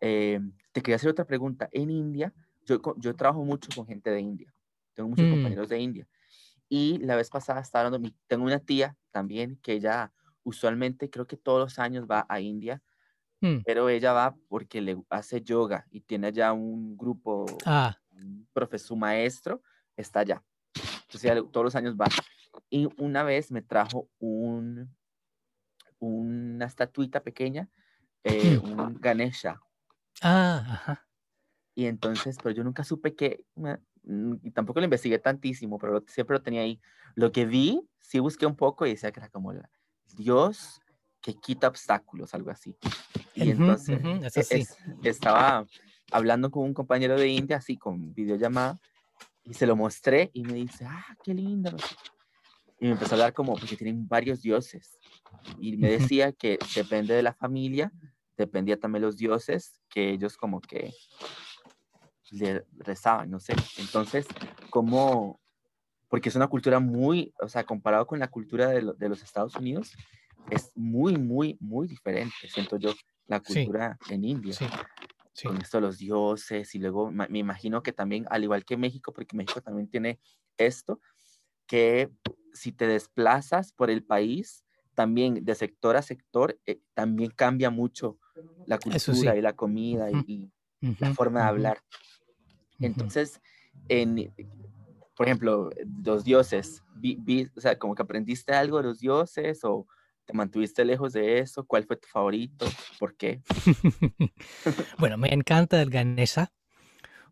[0.00, 0.40] Eh,
[0.72, 1.68] te quería hacer otra pregunta.
[1.72, 2.34] En India,
[2.66, 4.52] yo, yo trabajo mucho con gente de India.
[4.92, 5.30] Tengo muchos mm.
[5.30, 6.08] compañeros de India.
[6.68, 10.12] Y la vez pasada estaba hablando, tengo una tía también que ella
[10.42, 12.82] usualmente creo que todos los años va a India,
[13.42, 13.62] mm.
[13.66, 17.94] pero ella va porque le hace yoga y tiene ya un grupo, ah.
[18.12, 19.62] un profesor, maestro,
[19.96, 20.42] está allá.
[21.02, 22.06] Entonces todos los años va.
[22.70, 24.94] Y una vez me trajo un,
[25.98, 27.68] una estatuita pequeña,
[28.24, 28.80] eh, mm.
[28.80, 29.60] un Ganesha.
[30.22, 31.06] Ah, ajá.
[31.74, 36.36] Y entonces, pero yo nunca supe que, mm, y tampoco lo investigué tantísimo, pero siempre
[36.36, 36.80] lo tenía ahí.
[37.14, 39.54] Lo que vi, sí busqué un poco y decía que era como
[40.16, 40.80] Dios
[41.22, 42.76] que quita obstáculos, algo así.
[43.34, 44.66] Y entonces e,
[45.04, 45.64] estaba
[46.10, 48.78] hablando con un compañero de India, así con videollamada,
[49.44, 51.74] y se lo mostré y me dice, ah, qué lindo.
[52.80, 54.98] Y me empezó a hablar como, porque tienen varios dioses.
[55.58, 57.92] Y me decía que depende de la familia,
[58.36, 60.92] dependía también los dioses, que ellos como que
[62.32, 63.54] le rezaban, no sé.
[63.78, 64.26] Entonces,
[64.70, 65.40] como
[66.12, 69.96] porque es una cultura muy, o sea, comparado con la cultura de, los Estados Unidos,
[70.50, 72.92] es muy, muy, muy diferente, siento yo,
[73.26, 74.56] la cultura en India.
[75.42, 79.36] Con esto los dioses y luego me imagino que también, al igual que México, porque
[79.36, 80.20] México también tiene
[80.58, 81.00] esto,
[81.66, 82.10] que
[82.52, 88.18] si te desplazas por el país, también de sector a sector, eh, también cambia mucho
[88.66, 90.50] la cultura y la comida y,
[90.98, 91.78] la forma de hablar.
[92.80, 93.40] Entonces,
[93.88, 94.34] en,
[95.16, 95.70] por ejemplo,
[96.04, 96.82] los dioses,
[97.56, 99.86] o sea, como que aprendiste algo de los dioses o
[100.24, 102.66] te mantuviste lejos de eso, ¿cuál fue tu favorito?
[102.98, 103.42] ¿Por qué?
[104.98, 106.52] bueno, me encanta el Ganesha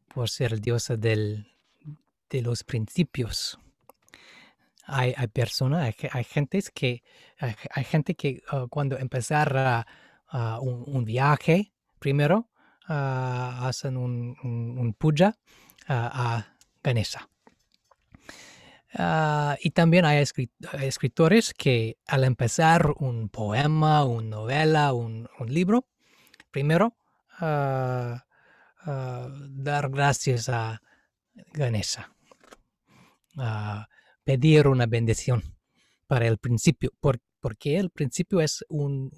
[0.08, 1.56] por ser el dios del,
[2.28, 3.58] de los principios.
[4.84, 7.04] Hay, hay personas, hay, hay, gentes que,
[7.38, 9.86] hay, gente que uh, cuando empezar
[10.60, 12.50] un, viaje, primero
[12.88, 15.36] uh, hacen un, un, puja
[15.86, 17.28] a Ganesha.
[18.94, 20.24] Ah, y también hay
[20.82, 25.86] escritores que al empezar un poema, una novela, un, libro,
[26.50, 26.96] primero
[27.38, 28.26] ah,
[28.84, 30.82] ah, dar gracias a
[31.52, 32.12] Ganesha,
[34.24, 35.56] pedir una bendición
[36.08, 36.92] para el principio,
[37.40, 39.12] porque el principio es un,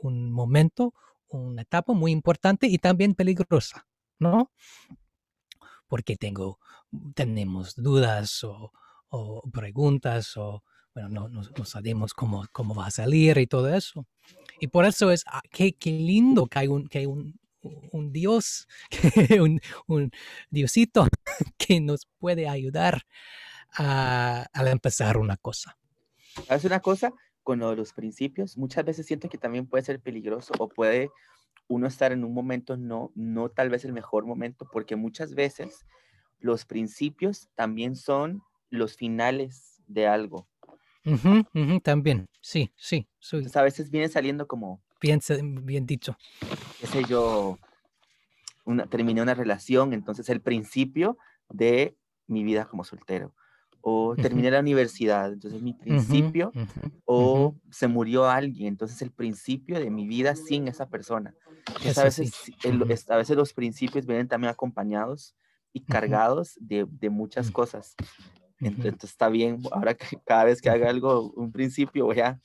[0.00, 0.94] un momento,
[1.28, 3.86] una etapa muy importante y también peligrosa,
[4.18, 4.50] ¿no?
[5.88, 6.58] Porque tengo
[7.14, 8.72] tenemos dudas o,
[9.52, 10.62] preguntas o,
[10.94, 14.06] bueno, no, no, sabemos cómo, cómo va a salir y todo eso.
[14.60, 17.38] Y por eso es, ah, qué, qué lindo que hay un, que hay un,
[17.92, 18.66] un Dios,
[19.40, 20.10] un, un,
[20.50, 21.06] Diosito
[21.58, 23.02] que nos puede ayudar
[23.76, 25.76] a, a empezar una cosa.
[26.46, 27.12] ¿Sabes una cosa?
[27.42, 31.10] Con lo de los principios, muchas veces siento que también puede ser peligroso o puede
[31.68, 35.84] uno estar en un momento no, no tal vez el mejor momento, porque muchas veces
[36.40, 40.48] los principios también son los finales de algo.
[41.82, 43.08] también, sí, sí.
[43.54, 44.82] a veces viene saliendo como...
[45.00, 45.20] Bien,
[45.62, 46.16] bien dicho.
[46.80, 47.58] Qué sé yo,
[48.64, 51.16] una, terminé una relación, entonces el principio
[51.48, 51.96] de
[52.26, 53.32] mi vida como soltero.
[53.80, 56.52] O terminé la universidad, entonces mi principio.
[57.04, 61.32] o se murió alguien, entonces el principio de mi vida sin esa persona.
[61.96, 62.52] a, veces,
[63.08, 65.36] a veces los principios vienen también acompañados
[65.72, 67.94] y cargados de, de muchas cosas.
[68.60, 72.40] Entonces, está bien, ahora que cada vez que haga algo, un principio, voy a,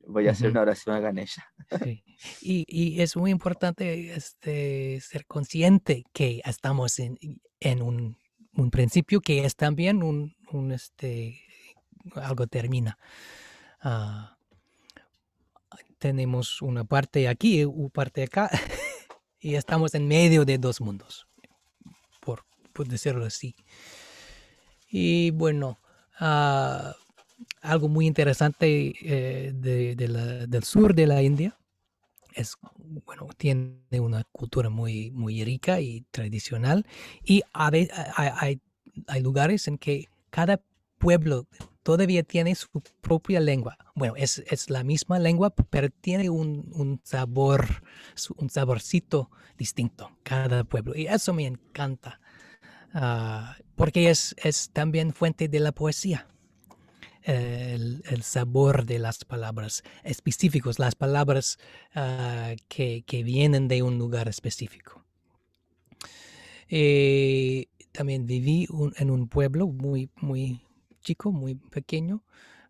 [0.00, 1.46] voy a hacer una oración a Ganesha.
[2.40, 7.18] Y, y, es muy importante este, ser consciente que estamos en,
[7.60, 8.16] en un,
[8.54, 11.38] un, principio que es también un, un este,
[12.14, 12.98] algo termina.
[13.82, 14.38] Ah,
[15.98, 18.48] tenemos una parte aquí, una parte acá,
[19.40, 21.26] y estamos en medio de dos mundos
[22.76, 23.56] por decirlo así.
[24.90, 25.80] Y bueno,
[26.20, 26.94] ah,
[27.62, 31.58] algo muy interesante eh, del sur de la India.
[32.34, 32.56] Es,
[33.06, 36.86] bueno, tiene una cultura muy, muy rica y tradicional
[37.24, 38.60] y hay, hay,
[39.06, 40.60] hay lugares en que cada
[40.98, 41.46] pueblo
[41.82, 42.68] todavía tiene su
[43.00, 43.78] propia lengua.
[43.94, 47.64] Bueno, es, es la misma lengua, pero tiene un, un, sabor,
[48.36, 50.94] un saborcito distinto cada pueblo.
[50.94, 52.20] Y eso me encanta,
[52.94, 56.26] uh, porque es, es también fuente de la poesía.
[57.22, 61.58] El, sabor de las palabras específicos, las palabras
[61.96, 65.04] uh, que, que, vienen de un lugar específico.
[66.68, 70.60] Eh, también viví en un pueblo muy, muy
[71.00, 72.22] chico, muy pequeño,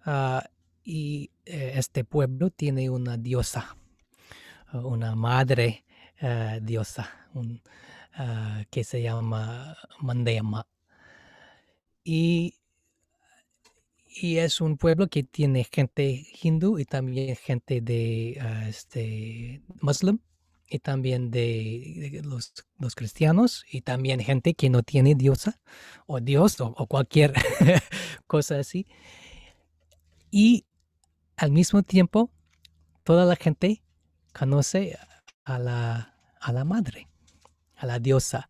[0.07, 0.41] uh,
[0.83, 3.77] y eh, este pueblo tiene una diosa,
[4.73, 5.85] una madre
[6.63, 7.61] diosa, un,
[8.71, 10.67] que se llama Mandema.
[12.05, 12.55] Y,
[14.07, 20.21] y es un pueblo que tiene gente hindú y también gente de este, muslim
[20.69, 25.61] y también de, los, los, cristianos y también gente que no tiene diosa
[26.07, 27.35] o Dios o, cualquier
[28.27, 28.87] cosa así.
[30.31, 30.65] Y
[31.37, 32.31] al mismo tiempo,
[33.05, 33.83] toda la gente
[34.33, 34.99] conoce
[35.45, 37.09] a la, a la madre,
[37.77, 38.49] a la diosa.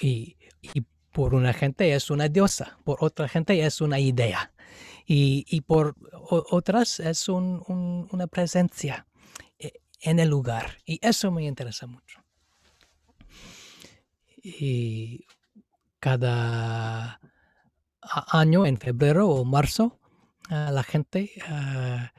[0.00, 4.52] Y, y, por una gente es una diosa, por otra gente es una idea.
[5.06, 5.94] Y, y por
[6.28, 9.06] otras es un, un, una presencia
[10.04, 10.78] en el lugar.
[10.84, 12.22] Y eso me interesa mucho.
[14.42, 15.24] Y
[15.98, 17.20] cada
[18.00, 19.98] año, en febrero o marzo,
[20.50, 22.12] ah, la gente ah,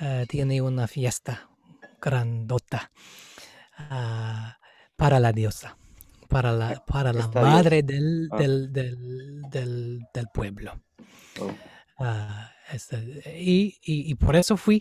[0.00, 1.48] ah, tiene una fiesta
[2.00, 2.90] grandota
[5.02, 5.76] para la diosa,
[6.28, 10.80] para la, para la madre del, del, del, del, pueblo.
[11.40, 11.50] Oh.
[12.72, 14.80] Este, y, y, por eso fui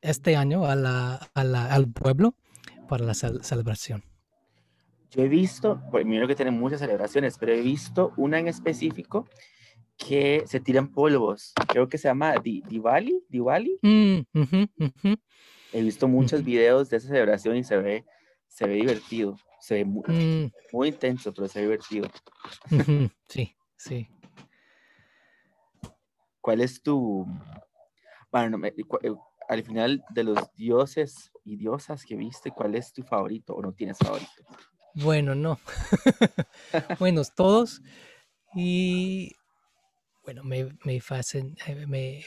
[0.00, 2.34] este año a la, al pueblo
[2.88, 4.04] para la celebración?
[5.10, 9.28] Yo he visto, pues miro que tienen muchas celebraciones, pero he visto una en específico
[9.98, 11.52] que se tiran polvos.
[11.68, 13.22] Creo que se llama Diwali.
[13.28, 13.78] Diwali.
[13.82, 14.20] Mm,
[15.74, 18.06] he visto muchos videos de esa celebración y se ve,
[18.52, 19.36] se ve divertido.
[19.60, 20.52] Se ve muy, mm.
[20.72, 22.08] muy intenso, pero se ve divertido.
[23.28, 24.08] Sí, sí.
[26.40, 27.26] ¿Cuál es tu...
[28.30, 28.74] Bueno, no, eh,
[29.48, 33.72] al final de los dioses y diosas que viste, ¿cuál es tu favorito o no
[33.72, 34.44] tienes favorito?
[34.94, 35.58] Bueno, no.
[36.98, 37.80] Buenos todos.
[38.54, 39.32] Y
[40.24, 42.24] bueno, me, me eh, me,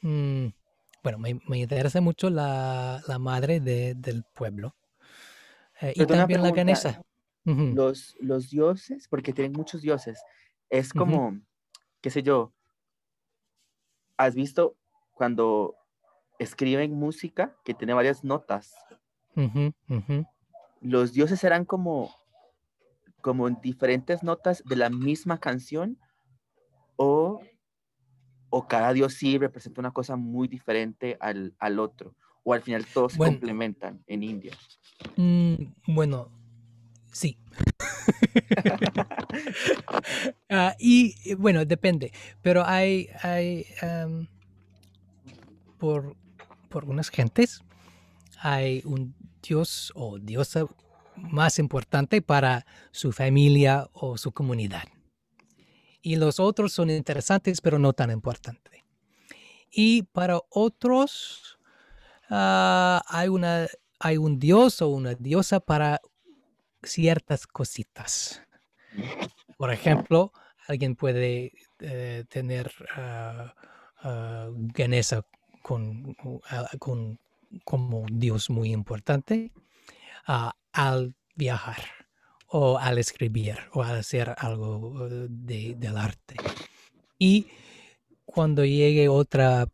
[0.00, 0.52] mm,
[1.02, 4.74] bueno, me, interesa mucho la, madre del pueblo.
[5.82, 7.02] Eh, y también la ganesa.
[7.44, 10.22] los, los dioses, porque tienen muchos dioses,
[10.70, 11.38] es como,
[12.00, 12.52] qué sé yo,
[14.16, 14.76] ¿has visto
[15.12, 15.74] cuando
[16.42, 18.74] escriben música que tiene varias notas.
[20.80, 22.14] Los dioses eran como,
[23.20, 25.98] como diferentes notas de la misma canción
[26.96, 27.40] o,
[28.50, 32.86] o cada dios sí representa una cosa muy diferente al, al otro o al final
[32.86, 34.56] todos se complementan en India.
[35.16, 35.54] Mm,
[35.88, 36.30] bueno,
[37.12, 37.38] sí.
[40.50, 43.64] Ah, y bueno, depende, pero hay, hay
[45.78, 46.14] por
[46.68, 47.62] por unas gentes
[48.42, 50.66] hay un dios o diosa
[51.16, 54.84] más importante para su familia o su comunidad.
[56.00, 58.82] Y los otros son interesantes, pero no tan importantes.
[59.70, 61.60] Y para otros
[62.32, 63.68] ah, hay, una,
[64.00, 66.00] hay un dios o una diosa para
[66.82, 68.42] ciertas cositas.
[69.56, 70.32] Por ejemplo,
[70.66, 73.50] alguien puede eh, tener uh,
[75.62, 76.14] con,
[76.78, 77.18] con,
[77.64, 79.52] como Dios muy importante
[80.26, 81.82] ah, al viajar
[82.48, 86.36] o al escribir o al hacer algo eh, de, del arte.
[87.18, 87.46] Y
[88.24, 89.68] cuando llegue otra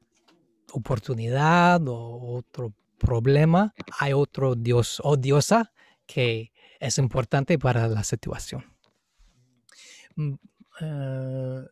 [0.72, 5.72] oportunidad o otro problema, hay otro Dios o diosa
[6.06, 8.64] que es importante para la situación.
[10.16, 10.34] Mm,
[10.80, 11.64] eh,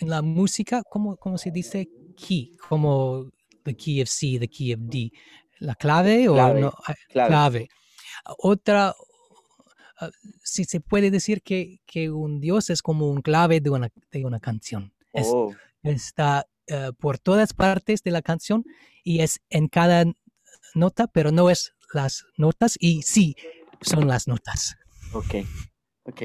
[0.00, 1.88] en la música, ¿cómo, ¿cómo, se dice?
[2.14, 3.30] key, como
[3.64, 5.12] the key of C, the key of D.
[5.58, 6.72] ¿La clave o no?
[6.86, 7.68] Ah, clave.
[8.38, 8.94] Otra,
[10.00, 10.10] ah,
[10.42, 14.24] si se puede decir que, que, un Dios es como un clave de una, de
[14.24, 14.92] una canción.
[15.12, 15.52] Oh.
[15.82, 18.64] está eh, por todas partes de la canción
[19.04, 20.06] y es en cada
[20.74, 23.36] nota, pero no es las notas y sí
[23.82, 24.76] son las notas.
[25.12, 25.34] Ok,
[26.04, 26.22] ok.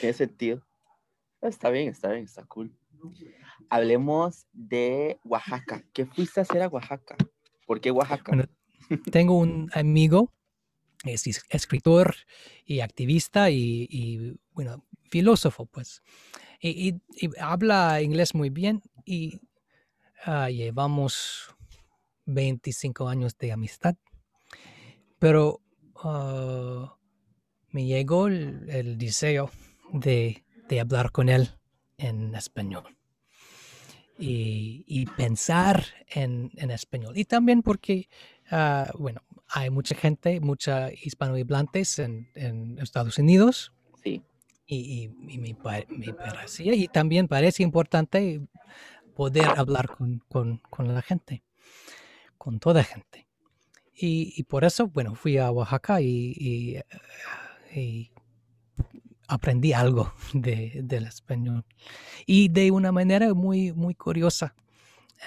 [0.00, 0.66] Tiene sentido.
[1.42, 2.74] Está bien, está bien, está cool.
[3.68, 5.84] Hablemos de Oaxaca.
[5.92, 7.16] ¿Qué fuiste a hacer a Oaxaca?
[7.66, 8.48] ¿Por qué Oaxaca?
[9.12, 10.32] tengo un amigo,
[11.04, 12.16] es escritor
[12.64, 16.02] y activista y, bueno, filósofo, pues.
[16.60, 16.94] Y,
[17.38, 19.40] habla inglés muy bien y
[20.24, 21.54] ah, llevamos
[22.26, 23.96] 25 años de amistad.
[25.18, 25.60] Pero
[25.96, 26.96] ah,
[27.70, 29.50] me llegó el, deseo
[29.92, 30.44] de,
[30.80, 31.50] hablar con él
[31.96, 32.96] en español.
[34.20, 37.16] Y, pensar en, español.
[37.16, 38.08] Y también porque,
[38.50, 43.72] ah, bueno, hay mucha gente, mucha hispanohablantes en, en Estados Unidos.
[44.02, 44.22] Sí.
[44.70, 48.42] Y, me, parecía, y también parece importante
[49.18, 50.22] poder hablar con,
[50.70, 51.42] con la gente,
[52.38, 53.26] con toda gente.
[54.00, 56.80] Y, por eso, bueno, fui a Oaxaca y,
[59.26, 61.64] aprendí algo de, del español.
[62.26, 64.54] Y de una manera muy, muy curiosa.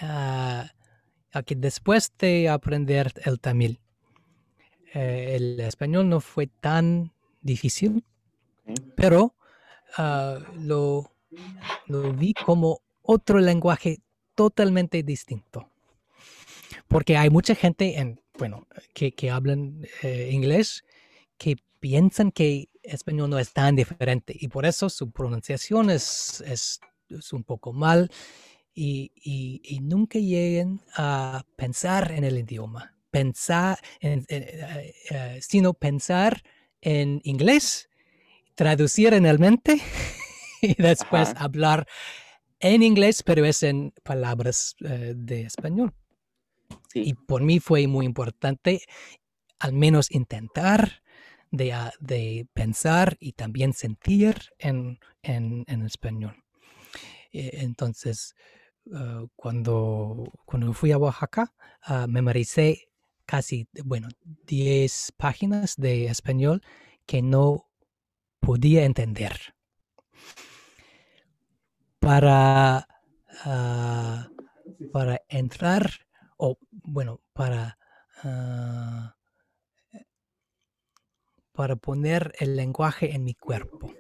[0.02, 3.82] Uh, que después de aprender el tamil,
[4.94, 7.12] eh, el español no fue tan
[7.42, 8.06] difícil,
[8.96, 9.36] pero
[9.98, 11.12] ah, lo,
[11.88, 12.80] lo vi como
[13.12, 14.00] otro lenguaje
[14.36, 15.70] totalmente distinto.
[16.88, 20.84] Porque hay mucha gente en, bueno, que, hablan eh, inglés,
[21.38, 26.80] que piensan que español no es tan diferente y por eso su pronunciación es, es,
[27.34, 28.10] un poco mal
[28.74, 29.12] y,
[29.82, 36.42] nunca lleguen a pensar en el idioma, pensar, en, eh, eh, sino pensar
[36.80, 37.90] en inglés,
[38.56, 39.82] traducir en el mente
[40.62, 41.86] y después hablar
[42.62, 45.94] en inglés, pero es en palabras de español.
[46.94, 48.82] Y por mí fue muy importante
[49.60, 51.02] al menos intentar
[51.52, 51.92] de, ah,
[52.54, 55.00] pensar y también sentir en,
[55.86, 56.44] español.
[57.32, 58.36] Eh, entonces,
[58.94, 61.54] ah, cuando, cuando fui a Oaxaca,
[61.88, 62.90] uh, memoricé
[63.26, 64.10] casi, bueno,
[64.48, 66.62] 10 páginas de español
[67.06, 67.70] que no
[68.40, 69.54] podía entender.
[72.02, 72.88] Para,
[74.92, 75.92] para entrar
[76.38, 77.78] o bueno, para,
[78.24, 79.16] ah,
[81.52, 83.94] para poner el lenguaje en mi cuerpo,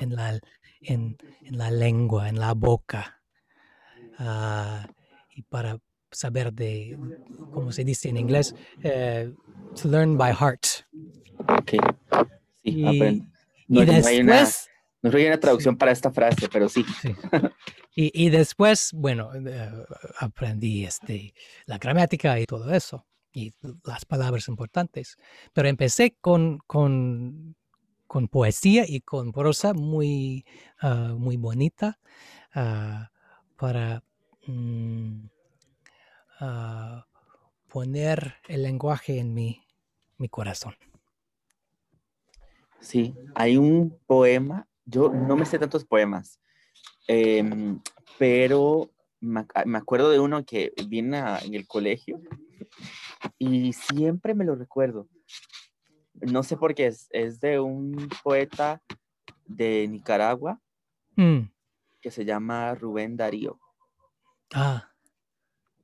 [0.00, 0.40] en la,
[0.80, 1.18] en,
[1.50, 3.20] la, lengua, en la boca,
[4.18, 4.86] ah,
[5.34, 5.78] y para
[6.10, 6.98] saber de,
[7.52, 9.30] como se dice en inglés, eh,
[9.80, 10.64] to learn by heart.
[11.46, 11.72] Ok.
[12.64, 13.22] Sí, y,
[13.68, 14.70] no, después...
[15.02, 16.84] No hay una traducción para esta frase, pero sí.
[17.94, 19.70] Y, después, bueno, eh,
[20.18, 21.34] aprendí este,
[21.66, 23.52] la gramática y todo eso, y
[23.84, 25.18] las palabras importantes.
[25.52, 27.56] Pero empecé con, con,
[28.06, 30.46] con poesía y con prosa muy,
[30.80, 31.98] ah, muy bonita
[32.54, 33.10] ah,
[33.56, 34.02] para
[34.46, 35.24] mm,
[36.40, 37.06] ah,
[37.68, 39.62] poner el lenguaje en mi,
[40.16, 40.74] mi corazón.
[42.80, 46.40] Sí, hay un poema yo no me sé tantos poemas,
[47.06, 47.80] em,
[48.18, 49.44] pero me,
[49.76, 52.20] acuerdo de uno que viene en el colegio
[53.38, 55.08] y siempre me lo recuerdo.
[56.14, 58.82] No sé por qué es, es de un poeta
[59.46, 60.60] de Nicaragua
[61.16, 61.40] mm.
[62.00, 63.58] que se llama Rubén Darío.
[64.54, 64.90] Ah.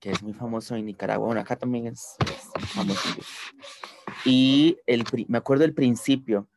[0.01, 1.27] Que es muy famoso en Nicaragua.
[1.27, 2.17] Bueno, acá también es,
[2.75, 3.09] famoso.
[4.25, 6.49] Y el, me acuerdo del principio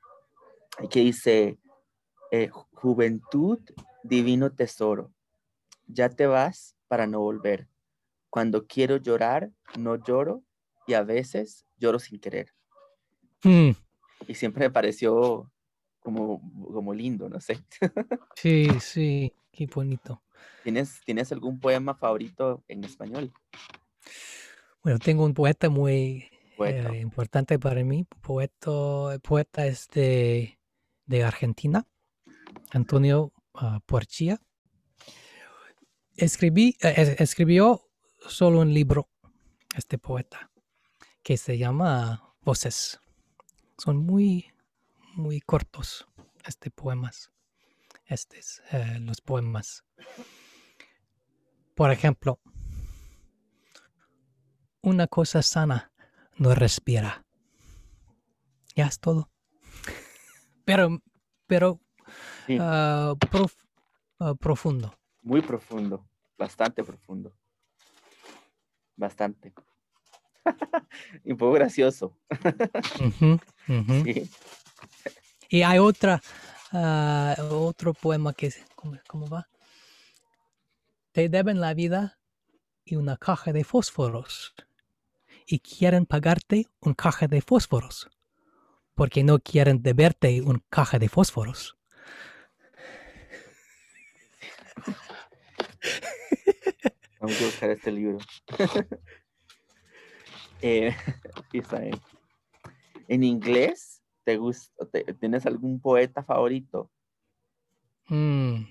[0.90, 1.58] que dice,
[2.32, 3.60] eh, juventud,
[4.04, 5.12] divino tesoro.
[5.88, 7.68] Ya te vas para no volver.
[8.30, 10.44] Cuando quiero llorar, no lloro
[10.86, 12.54] y a veces lloro sin querer.
[13.44, 13.72] Hmm.
[14.28, 15.52] Y siempre me pareció
[16.00, 17.60] como, como lindo, no sé.
[18.36, 20.22] sí, sí, qué bonito.
[20.64, 23.32] ¿Tienes, ¿Tienes algún poema favorito en español?
[24.84, 28.06] Bueno, tengo un poeta muy eh, importante para mí.
[28.22, 30.58] Poeta, poeta es de
[31.24, 31.88] Argentina.
[32.72, 33.80] Antonio uh,
[36.16, 37.82] escribió
[38.28, 39.10] solo un libro,
[39.76, 40.52] este poeta,
[41.24, 43.00] que se llama Voces.
[43.78, 44.52] Son muy,
[45.16, 46.06] muy cortos
[46.46, 47.32] este poemas,
[48.06, 49.84] estos, eh, los poemas.
[51.76, 52.40] Por ejemplo,
[54.82, 55.92] una cosa sana
[56.36, 57.26] no respira.
[58.76, 59.32] Ya es todo.
[60.66, 61.02] Pero,
[61.48, 61.82] pero
[62.60, 63.14] Ah,
[64.20, 64.94] ah, profundo.
[65.22, 66.06] Muy profundo,
[66.38, 67.34] bastante profundo.
[68.96, 69.54] Bastante.
[71.24, 72.18] y un poco gracioso.
[75.50, 76.22] Y hay otra,
[76.72, 79.48] ah, otro poema que, ¿cómo, va?
[81.12, 82.20] te deben la vida
[82.86, 84.54] y una caja de fósforos.
[85.46, 88.10] Y quieren pagarte un caja de fósforos.
[88.94, 91.79] Porque no quieren deberte un caja de fósforos.
[97.20, 98.18] Vamos a buscar este libro.
[100.62, 100.96] eh,
[103.08, 104.86] ¿En inglés te gusta,
[105.20, 106.92] tienes algún poeta favorito?
[108.08, 108.64] Mm.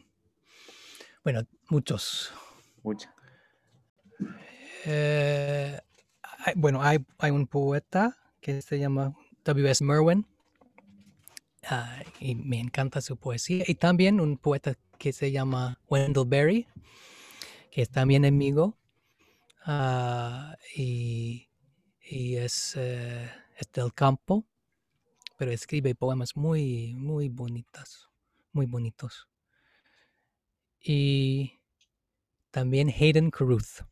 [1.24, 2.32] Bueno, muchos.
[2.82, 3.11] Muchos.
[4.84, 5.78] Eh,
[6.56, 9.84] bueno, hay, hay, un poeta que se llama W.S.
[9.84, 10.26] Merwin
[11.64, 13.64] ah, y me encanta su poesía.
[13.66, 16.66] Y también un poeta que se llama Wendell Berry,
[17.70, 18.76] que es también amigo
[19.66, 21.49] uh, y,
[22.03, 24.44] y, es, uh, es del campo,
[25.36, 28.09] pero escribe poemas muy, muy bonitas,
[28.53, 29.28] muy bonitos.
[30.80, 31.53] Y
[32.51, 33.84] también Hayden Carruth,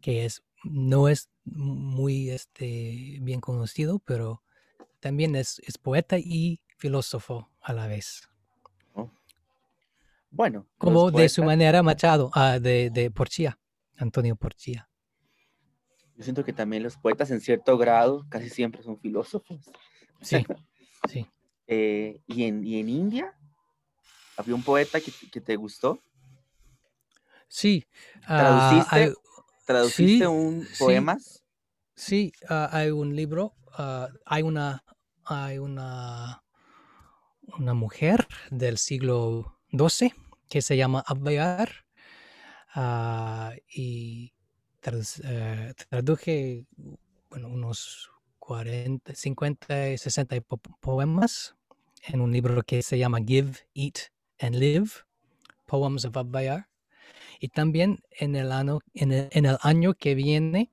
[0.00, 4.42] que es, no es muy este, bien conocido, pero
[5.00, 8.28] también es, es poeta y filósofo a la vez.
[10.30, 10.66] Bueno.
[10.78, 13.58] Como de su manera Machado, ah, de, de Porchía,
[13.96, 14.88] Antonio Porchía.
[16.16, 19.70] Yo siento que también los poetas en cierto grado casi siempre son filósofos.
[20.22, 20.44] Sí,
[21.08, 21.26] sí.
[21.66, 23.34] Eh, ¿y, en, ¿Y en India?
[24.36, 26.00] ¿Había un poeta que, que te gustó?
[27.48, 27.86] Sí.
[28.26, 29.20] Ah, ¿Traduciste,
[29.64, 31.42] ¿traduciste un poemas?
[31.94, 33.54] Sí, ah, hay un libro,
[34.24, 34.84] hay una,
[35.24, 36.42] hay una,
[37.58, 40.14] una mujer del siglo XII
[40.48, 41.84] que se llama Abbayar
[42.74, 44.32] ah, y
[45.24, 46.64] eh, traduje
[47.28, 50.36] bueno, unos 40, 50, 60
[50.80, 51.56] poemas
[52.04, 54.90] en un libro que se llama Give, Eat and Live,
[55.66, 56.68] Poems of Abbayar.
[57.40, 60.70] Y también en el año, en el, año que viene,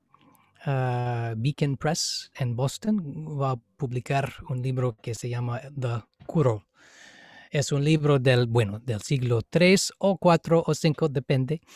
[0.66, 6.66] uh, Beacon Press en Boston va a publicar un libro que se llama The Kuro,
[7.54, 11.60] es un libro del, bueno, del siglo 3 o 4 o 5, depende.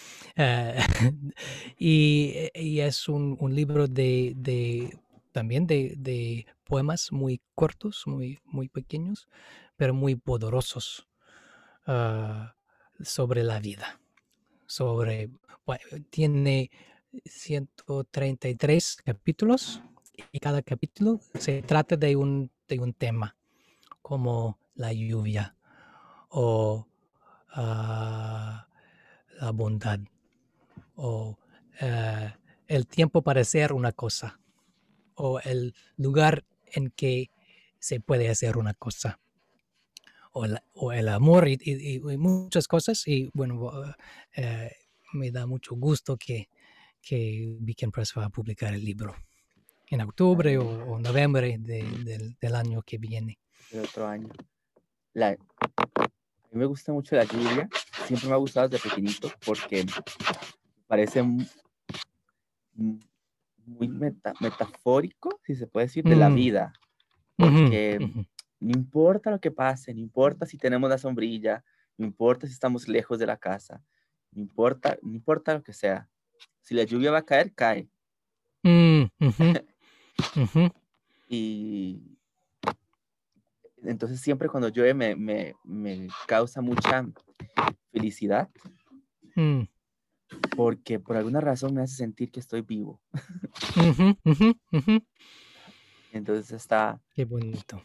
[1.80, 4.98] Eh, y, es un, libro de,
[5.30, 9.28] también de, poemas muy cortos, muy, muy pequeños,
[9.76, 11.06] pero muy poderosos
[11.86, 12.54] ah,
[13.00, 14.00] sobre la vida.
[14.66, 15.30] Sobre,
[16.10, 16.70] tiene
[17.24, 19.80] 133 capítulos
[20.32, 23.36] y cada capítulo se trata de un, de un tema,
[24.02, 25.54] como la lluvia,
[26.28, 26.86] o
[27.52, 28.66] ah,
[29.40, 30.00] la bondad
[30.96, 31.38] o
[31.80, 32.32] eh,
[32.66, 34.40] el tiempo para hacer una cosa
[35.14, 37.30] o el lugar en que
[37.78, 39.20] se puede hacer una cosa
[40.32, 43.82] o, el amor y, muchas cosas y bueno
[44.36, 44.70] eh,
[45.12, 46.48] me da mucho gusto que,
[47.00, 49.16] que Beacon Press va a publicar el libro
[49.90, 53.38] en octubre o, noviembre del, del, año que viene.
[53.70, 54.28] El otro año.
[55.14, 55.36] La,
[56.50, 57.68] a mí me gusta mucho la lluvia,
[58.06, 59.84] siempre me ha gustado desde pequeñito porque
[60.86, 61.46] parece muy
[64.40, 66.34] metafórico, si se puede decir, de la mm.
[66.34, 66.72] vida.
[67.36, 67.98] Porque
[68.60, 71.64] no importa lo que pase, no importa si tenemos la sombrilla,
[71.98, 73.82] no importa si estamos lejos de la casa,
[74.32, 76.08] no importa, no importa lo que sea.
[76.62, 77.88] Si la lluvia va a caer, cae.
[78.62, 79.04] Mm,
[81.28, 82.17] y
[83.84, 84.94] entonces siempre cuando llueve
[85.64, 87.06] me, causa mucha
[87.92, 88.48] felicidad.
[89.34, 89.62] Mm.
[90.56, 93.00] Porque por alguna razón me hace sentir que estoy vivo.
[96.12, 97.00] Entonces está...
[97.14, 97.82] Qué bonito.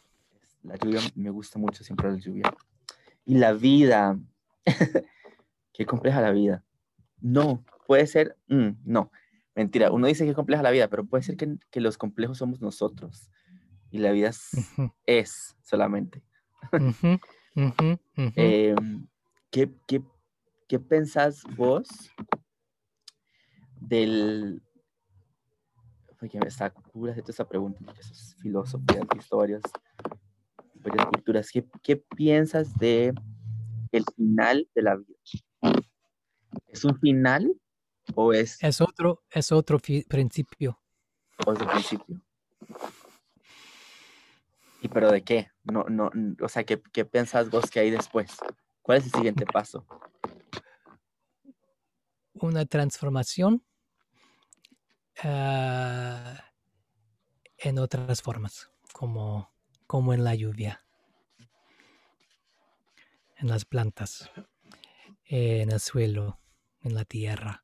[0.64, 2.54] La lluvia me gusta mucho, siempre la lluvia.
[3.26, 4.20] Y la vida.
[5.74, 6.64] Qué compleja la vida.
[7.22, 8.38] No, puede ser...
[8.48, 9.12] Mm, no,
[9.56, 9.92] mentira.
[9.92, 13.30] Uno dice que compleja la vida, pero puede ser que, que los complejos somos nosotros
[13.94, 14.32] y la vida
[15.06, 16.24] es, solamente.
[18.36, 19.08] Em,
[19.52, 19.72] ¿qué,
[20.68, 21.88] qué, pensás vos
[23.80, 24.64] del...
[26.18, 29.62] Porque me está cura esta pregunta, porque eso es filosofía, historias,
[30.74, 31.52] varias culturas.
[31.52, 33.14] ¿Qué, ¿Qué piensas de
[33.92, 35.20] el final de la vida?
[36.66, 37.54] ¿Es un final
[38.16, 38.58] o es...?
[38.64, 40.80] Es otro, es otro principio.
[41.46, 42.20] Otro principio.
[44.84, 45.50] ¿Y pero de qué?
[45.64, 46.12] No, no,
[46.42, 48.36] o sea, ¿qué, qué pensás vos que hay después?
[48.82, 49.88] ¿Cuál es el siguiente paso?
[52.34, 53.64] Una transformación
[55.24, 56.52] ah,
[57.58, 59.54] en otras formas, como,
[59.88, 60.86] como en la lluvia,
[63.38, 64.30] en las plantas,
[65.24, 66.42] en el suelo,
[66.82, 67.64] en la tierra,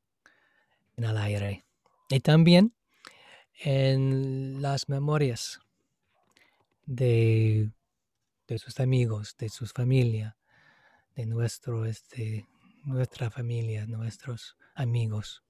[0.96, 1.66] en el aire.
[2.08, 2.74] Y también
[3.62, 5.60] en las memorias
[6.90, 7.70] de,
[8.48, 10.36] de sus amigos, de sus familia,
[11.14, 12.46] de nuestro, este,
[12.84, 15.44] nuestra familia, nuestros amigos.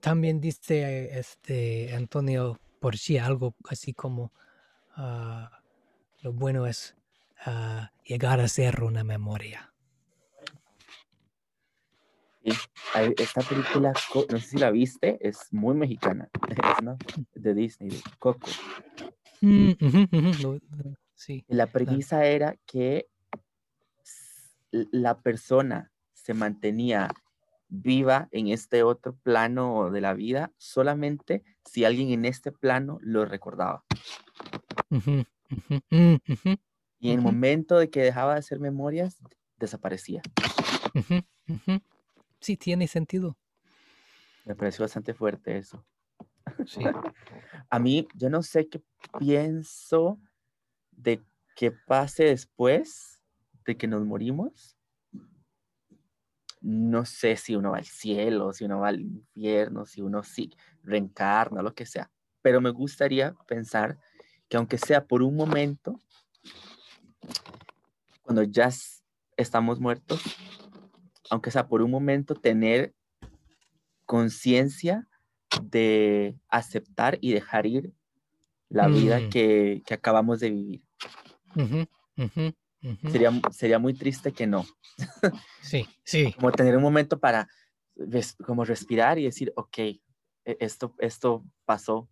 [0.00, 4.32] También dice este Antonio por sí algo así como
[4.96, 5.62] ah,
[6.20, 6.96] lo bueno es
[7.46, 9.71] ah, llegar a ser una memoria.
[12.44, 13.92] Esta película,
[14.30, 16.28] no sé si la viste, es muy mexicana,
[17.34, 18.48] de Disney, Coco.
[19.40, 19.72] Mm,
[21.14, 21.44] sí.
[21.48, 23.08] La premisa era que
[24.70, 27.08] la persona se mantenía
[27.68, 33.24] viva en este otro plano de la vida solamente si alguien en este plano lo
[33.24, 33.84] recordaba.
[34.90, 35.20] Mm,
[37.00, 39.18] y en el momento de que dejaba de hacer memorias,
[39.56, 40.22] desaparecía.
[42.42, 43.38] Sí, tiene sentido.
[44.44, 45.86] Me pareció bastante fuerte eso.
[47.70, 48.82] A mí, yo no sé qué
[49.18, 50.18] pienso
[50.90, 51.22] de
[51.54, 53.22] que pase después
[53.64, 54.76] de que nos morimos,
[56.60, 60.50] no sé si uno va al cielo, si uno va al infierno, si uno sí
[60.82, 62.10] reencarna, lo que sea.
[62.40, 63.98] Pero me gustaría pensar
[64.48, 66.00] que aunque sea por un momento,
[68.22, 68.68] cuando ya
[69.36, 70.22] estamos muertos,
[71.32, 72.94] aunque sea por un momento, tener
[74.04, 75.08] conciencia
[75.62, 77.94] de aceptar y dejar ir
[78.68, 79.30] la vida mm.
[79.30, 80.82] que, acabamos de vivir.
[83.10, 84.66] Sería, sería muy triste que no.
[85.62, 86.34] Sí, sí.
[86.34, 87.48] como tener un momento para
[88.44, 90.00] como respirar y decir, ok, e,
[90.60, 92.10] esto, esto pasó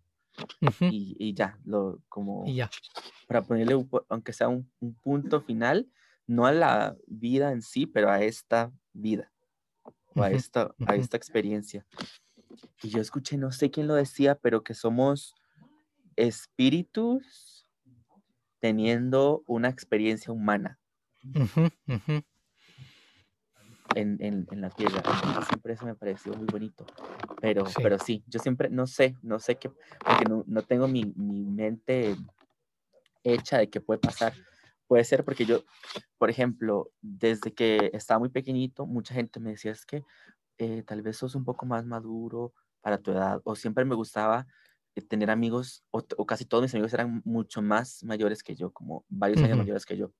[0.79, 2.71] y, ya, lo, como ya.
[3.27, 3.75] para ponerle,
[4.09, 4.67] aunque sea un,
[5.03, 5.87] punto final,
[6.31, 9.33] no a la vida en sí, pero a esta vida,
[10.15, 11.85] o a esta, a esta experiencia.
[12.81, 15.35] Y yo escuché, no sé quién lo decía, pero que somos
[16.15, 17.67] espíritus
[18.59, 20.79] teniendo una experiencia humana
[23.95, 25.03] En, la tierra.
[25.49, 26.85] siempre eso me pareció muy bonito.
[27.41, 27.73] Pero sí.
[27.83, 32.15] pero sí, yo siempre no sé, no sé qué, porque no, tengo mi, mente
[33.21, 34.33] hecha de qué puede pasar.
[34.91, 35.63] Puede ser porque yo,
[36.17, 40.03] por ejemplo, desde que estaba muy pequeñito, mucha gente me decía, es que
[40.57, 44.47] eh, tal vez sos un poco más maduro para tu edad, o siempre me gustaba
[44.95, 49.05] eh, tener amigos, o, casi todos mis amigos eran mucho más mayores que yo, como
[49.07, 50.11] varios años mayores que yo.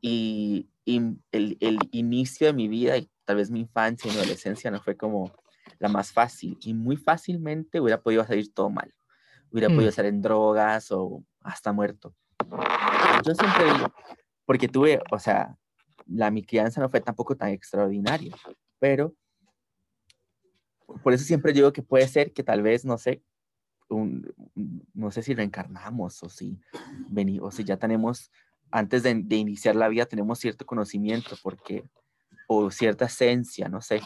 [0.00, 1.18] Y, el,
[1.60, 4.96] el, inicio de mi vida y tal vez mi infancia y mi adolescencia no fue
[4.96, 5.30] como
[5.78, 6.56] la más fácil.
[6.62, 8.94] Y muy fácilmente hubiera podido salir todo mal.
[9.50, 9.94] Hubiera podido mm.
[9.94, 12.14] ser en drogas o hasta muerto.
[13.24, 13.94] Yo siempre digo,
[14.44, 15.56] porque tuve, o sea,
[16.06, 18.34] la, mi crianza no fue tampoco tan extraordinaria,
[18.78, 19.14] pero
[21.02, 23.22] por eso siempre digo que puede ser que tal vez, no sé,
[23.88, 26.58] no sé si reencarnamos o si,
[27.40, 28.30] o si ya tenemos,
[28.70, 31.84] antes de, iniciar la vida, tenemos cierto conocimiento porque,
[32.48, 34.00] o cierta esencia, no sé,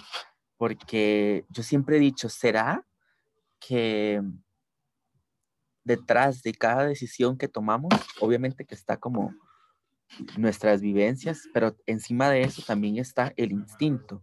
[0.56, 2.84] porque yo siempre he dicho, ¿será
[3.60, 4.22] que
[5.88, 9.34] detrás de cada decisión que tomamos, obviamente que está como
[10.36, 14.22] nuestras vivencias, pero encima de eso también está el instinto.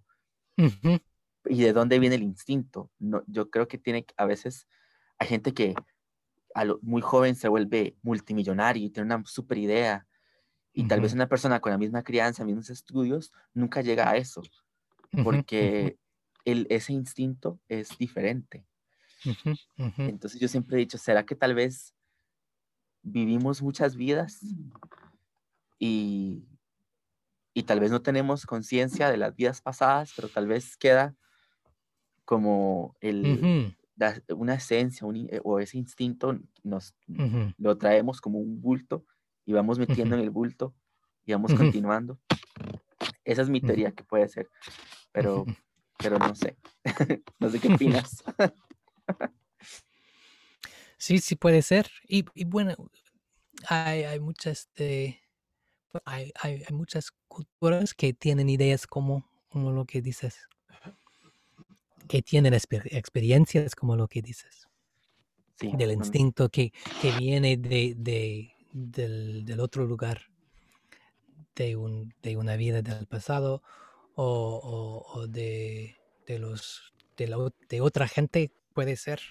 [1.45, 2.91] ¿Y de dónde viene el instinto?
[2.99, 4.67] No, yo creo que tiene a veces
[5.17, 5.73] hay gente que
[6.53, 10.07] a lo, muy joven se vuelve multimillonario y tiene una super idea.
[10.71, 14.41] Y tal vez una persona con la misma crianza, mismos estudios, nunca llega a eso.
[15.23, 15.97] Porque
[16.43, 18.65] el, ese instinto es diferente.
[19.97, 21.95] Entonces yo siempre he dicho, ¿será que tal vez
[23.01, 24.41] vivimos muchas vidas
[25.79, 26.43] y,
[27.53, 31.15] y tal vez no tenemos conciencia de las vidas pasadas, pero tal vez queda
[32.25, 33.75] como el,
[34.35, 36.95] una esencia eh, o ese instinto nos
[37.57, 39.05] lo traemos como un bulto
[39.45, 40.73] y vamos metiendo en el bulto
[41.25, 42.19] y vamos continuando.
[43.23, 44.49] Esa es mi teoría que puede ser,
[45.11, 45.45] pero,
[45.97, 46.57] pero no sé.
[47.39, 48.23] no sé qué opinas.
[50.97, 51.89] sí, sí puede ser.
[52.07, 52.75] Y, bueno,
[53.67, 55.19] hay, hay muchas de,
[56.05, 60.47] hay, hay, hay, muchas culturas que tienen ideas como, como lo que dices
[62.07, 64.67] que tienen experiencias como lo que dices.
[65.59, 70.21] del instinto que, que viene de, de, del, del, otro lugar,
[71.55, 73.63] de, un, de, una vida del pasado
[74.15, 75.95] o, o, de,
[76.27, 79.21] de, los, de, de, otra gente, puede ser,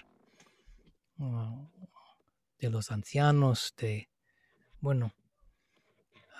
[2.59, 4.09] de los ancianos, de,
[4.81, 5.13] bueno,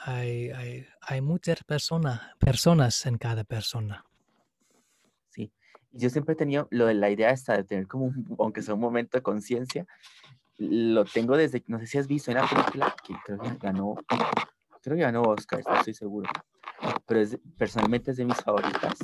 [0.04, 4.04] hay, hay, hay muchas personas personas en cada persona.
[5.30, 5.54] Sí,
[5.92, 8.82] yo siempre he tenido lo de la idea esta de tener como, aunque sea un
[8.82, 9.86] momento de conciencia,
[10.58, 13.96] lo tengo desde, no sé si has visto una película que creo que ganó,
[14.82, 16.30] creo que ganó Oscar, estoy seguro,
[17.06, 18.98] pero es, personalmente es de mis favoritas,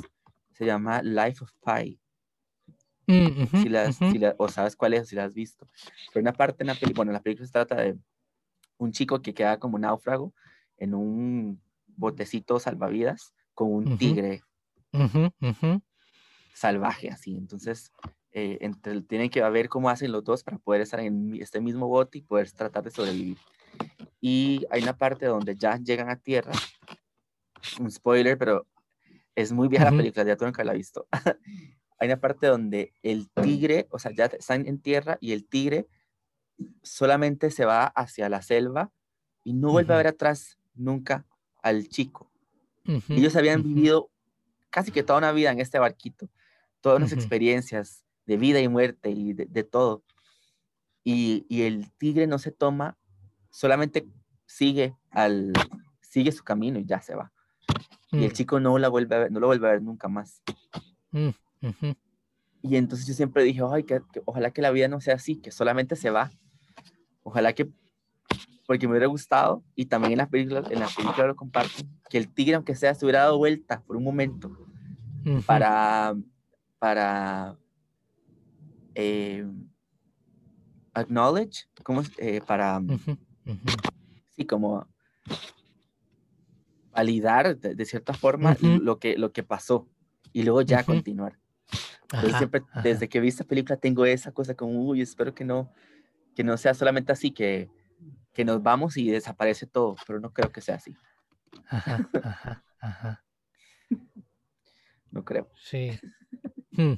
[0.50, 2.01] se llama Life of Pi.
[3.12, 5.66] Mm, si las, si la, o sabes cuál es, si la has visto.
[6.12, 7.96] Pero una parte en la película, bueno, la película se trata de
[8.78, 10.32] un chico que queda como náufrago
[10.76, 14.42] en un botecito salvavidas con un tigre
[16.54, 17.36] salvaje, así.
[17.36, 17.92] Entonces,
[18.32, 21.88] eh, entre, tienen que ver cómo hacen los dos para poder estar en este mismo
[21.88, 23.38] bote y poder tratar de sobrevivir.
[24.20, 26.52] Y hay una parte donde ya llegan a tierra,
[27.80, 28.66] un spoiler, pero
[29.34, 31.06] es muy vieja la película, ya tú nunca la has visto.
[32.02, 35.86] hay una parte donde el tigre, o sea, ya están en tierra y el tigre
[36.82, 38.90] solamente se va hacia la selva
[39.44, 41.24] y no vuelve a ver atrás nunca
[41.62, 42.28] al chico.
[43.08, 44.10] Ellos habían vivido
[44.68, 46.28] casi que toda una vida en este barquito,
[46.80, 50.02] todas las experiencias de vida y muerte y de, todo.
[51.04, 52.98] Y, y, el tigre no se toma,
[53.48, 54.08] solamente
[54.44, 55.52] sigue, al,
[56.00, 57.30] sigue su camino y ya se va.
[58.10, 58.34] Y el mm.
[58.34, 60.42] chico no, la vuelve a ver, no lo vuelve a ver nunca más.
[62.62, 65.50] Y entonces yo siempre dije, Ay, que, ojalá que la vida no sea así, que
[65.50, 66.30] solamente se va.
[67.22, 67.68] Ojalá que,
[68.66, 72.18] porque me hubiera gustado, y también en las películas, en las películas lo comparto, que
[72.18, 74.56] el tigre, aunque sea, se hubiera dado vuelta por un momento
[75.46, 76.14] para,
[76.78, 77.56] para
[78.94, 79.46] eh,
[80.94, 82.80] acknowledge, ¿cómo, eh, para,
[84.36, 84.86] sí, como
[86.92, 89.88] validar de, cierta forma lo, que, lo que pasó
[90.32, 91.38] y luego ya continuar.
[92.36, 95.72] Siempre, desde que vi esta película, tengo esa cosa como, uy, espero que no,
[96.34, 97.70] que no sea solamente así, que,
[98.32, 100.94] que nos vamos y desaparece todo, pero no creo que sea así.
[105.10, 105.50] No creo.
[105.56, 105.98] Sí.
[106.74, 106.94] Hmm.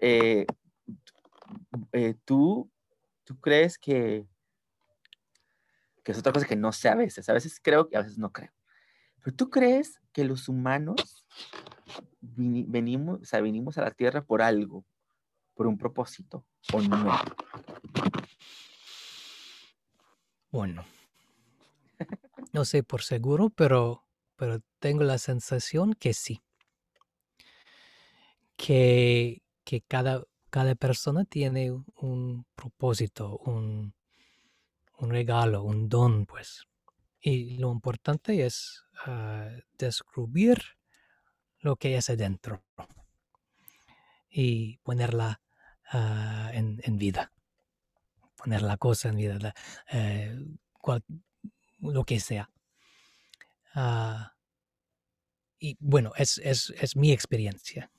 [0.00, 0.46] Eh,
[1.90, 2.70] eh, ¿tú,
[3.24, 4.24] ¿Tú crees que,
[6.04, 7.28] que es otra cosa que no sé a veces?
[7.28, 8.52] A veces creo y a veces no creo.
[9.22, 11.24] Pero tú crees que los humanos
[12.20, 14.84] venimos, o sea, venimos a la Tierra por algo,
[15.54, 17.18] por un propósito, o no?
[20.50, 20.84] Bueno,
[22.52, 24.04] no sé por seguro, pero,
[24.36, 26.42] pero tengo la sensación que sí.
[28.56, 33.94] Que, que cada, cada persona tiene un propósito, un,
[34.98, 36.66] un regalo, un don, pues.
[37.20, 40.58] Y lo importante es ah, descubrir
[41.60, 42.62] lo que es adentro
[44.30, 45.40] y ponerla
[45.90, 47.32] ah, en, vida,
[48.36, 49.54] poner la cosa en vida,
[49.90, 50.38] eh,
[51.80, 52.50] lo que sea.
[53.74, 54.34] Ah,
[55.58, 57.90] y bueno, es, es, mi experiencia.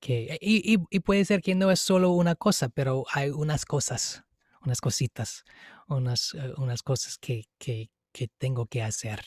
[0.00, 4.24] Que, y, y, puede ser que no es solo una cosa, pero hay unas cosas,
[4.62, 5.44] unas cositas,
[5.88, 9.24] unas, eh, unas cosas que, que, que tengo que hacer.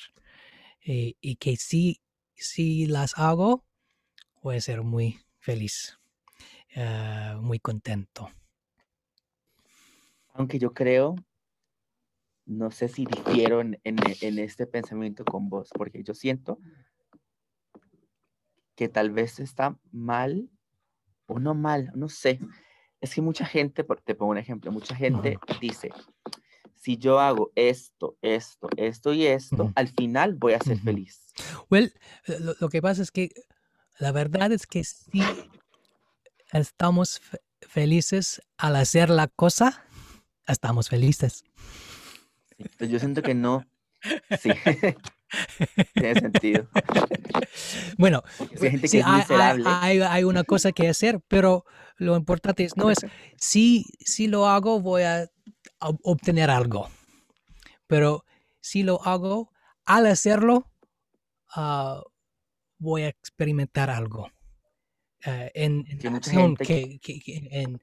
[0.82, 2.01] Eh, y que si,
[2.44, 3.66] si las hago,
[4.42, 6.00] voy a ser muy feliz,
[6.76, 8.30] ah, muy contento.
[10.34, 11.16] Aunque yo creo,
[12.46, 16.60] no sé si difiero en, en, este pensamiento con vos, porque yo siento
[18.76, 20.50] que tal vez está mal
[21.28, 22.40] o no mal, no sé.
[23.00, 25.90] Es que mucha gente, te pongo un ejemplo, mucha gente dice,
[26.86, 31.34] si yo hago esto, esto, esto y esto, al final voy a ser feliz.
[31.72, 31.92] Well,
[32.60, 33.32] lo, que pasa es que
[33.98, 35.24] la verdad es que si
[36.54, 37.24] estamos
[37.60, 39.84] felices al hacer la cosa,
[40.46, 41.44] estamos felices.
[42.78, 43.66] Pues yo siento que no.
[44.40, 44.52] Sí.
[45.96, 46.70] Tiene sentido.
[47.98, 48.22] Bueno,
[49.66, 51.66] hay, hay, una cosa que hacer, pero
[51.98, 53.00] lo importante es, no es,
[53.38, 55.28] si, si lo hago, voy a
[56.04, 56.90] obtener algo.
[57.88, 58.26] Pero
[58.60, 59.52] si lo hago,
[59.86, 60.72] al hacerlo,
[61.56, 62.02] ah,
[62.78, 64.30] voy a experimentar algo.
[65.26, 67.00] Eh, en, en, que,
[67.52, 67.82] en,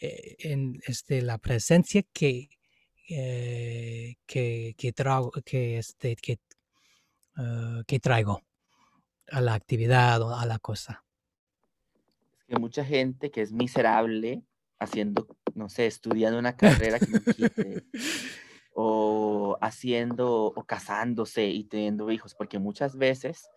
[0.00, 2.48] eh, en este, la presencia que,
[3.08, 6.40] eh, que, que, traigo, que, este, que,
[7.36, 8.42] ah, que traigo
[9.30, 11.04] a la actividad o a la cosa.
[12.48, 14.42] Que mucha gente que es miserable
[14.78, 17.84] haciendo, no sé, estudiando una carrera que no quiere,
[18.74, 23.48] o haciendo, o casándose y teniendo hijos, porque muchas veces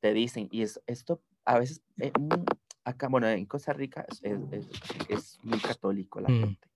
[0.00, 2.44] te dicen, y es, esto a veces, eh, mm,
[2.84, 6.40] acá, bueno, en Costa Rica es, muy católico la mm.
[6.40, 6.68] gente.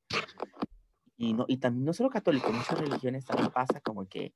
[1.16, 4.32] Y, no, y también no solo católico, muchas religiones también pasa como que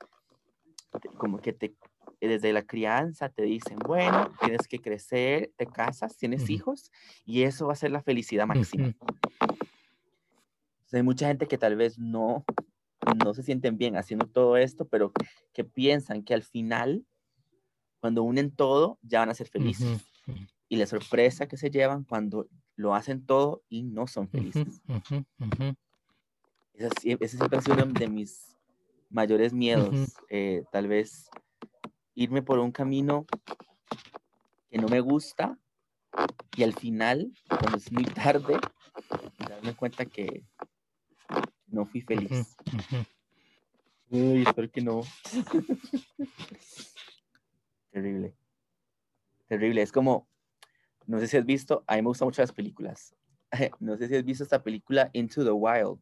[1.16, 1.74] como que te,
[2.20, 6.90] desde la crianza te dicen, bueno, tienes que crecer, te casas, tienes hijos
[7.24, 8.94] y eso va a ser la felicidad máxima.
[10.92, 12.44] hay mucha gente que tal vez no,
[13.24, 15.12] no se sienten bien haciendo todo esto, pero
[15.52, 17.04] que piensan que al final,
[18.00, 20.06] cuando unen todo, ya van a ser felices.
[20.68, 24.80] Y la sorpresa que se llevan cuando lo hacen todo y no son felices.
[26.74, 28.56] Ese, siempre ha sido uno de mis
[29.08, 30.16] mayores miedos.
[30.28, 31.30] Eh, tal vez
[32.16, 33.26] irme por un camino
[34.68, 35.56] que no me gusta
[36.56, 38.58] y al final, cuando es muy tarde,
[39.38, 40.42] darme cuenta que
[41.66, 42.56] no fui feliz.
[44.08, 45.02] Uy, espero que no.
[47.90, 48.34] Terrible.
[49.48, 49.82] Terrible.
[49.82, 50.26] Es como,
[51.06, 53.14] no sé si has visto, a mí me gustan mucho las películas.
[53.80, 56.00] No sé si has visto esta película Into the Wild.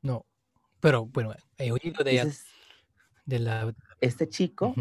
[0.00, 0.24] No,
[0.80, 2.26] pero bueno, he oído de, ella,
[3.26, 3.74] de la...
[4.00, 4.74] Este chico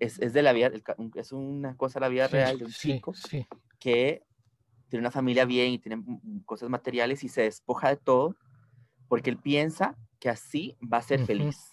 [0.00, 0.70] es, de la vida,
[1.14, 3.12] es una cosa de la vida real de un chico
[3.78, 4.24] que
[4.88, 6.02] tiene una familia bien y tiene
[6.44, 8.34] cosas materiales y se despoja de todo
[9.08, 11.72] porque él piensa que así va a ser feliz.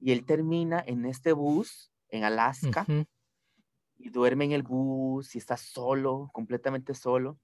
[0.00, 2.86] Y él termina en este bus en Alaska
[3.96, 7.38] y duerme en el bus y está solo, completamente solo.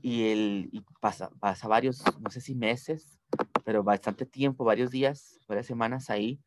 [0.00, 3.20] Y él y pasa, pasa varios, no sé si meses,
[3.64, 6.40] pero bastante tiempo, varios días, varias semanas ahí.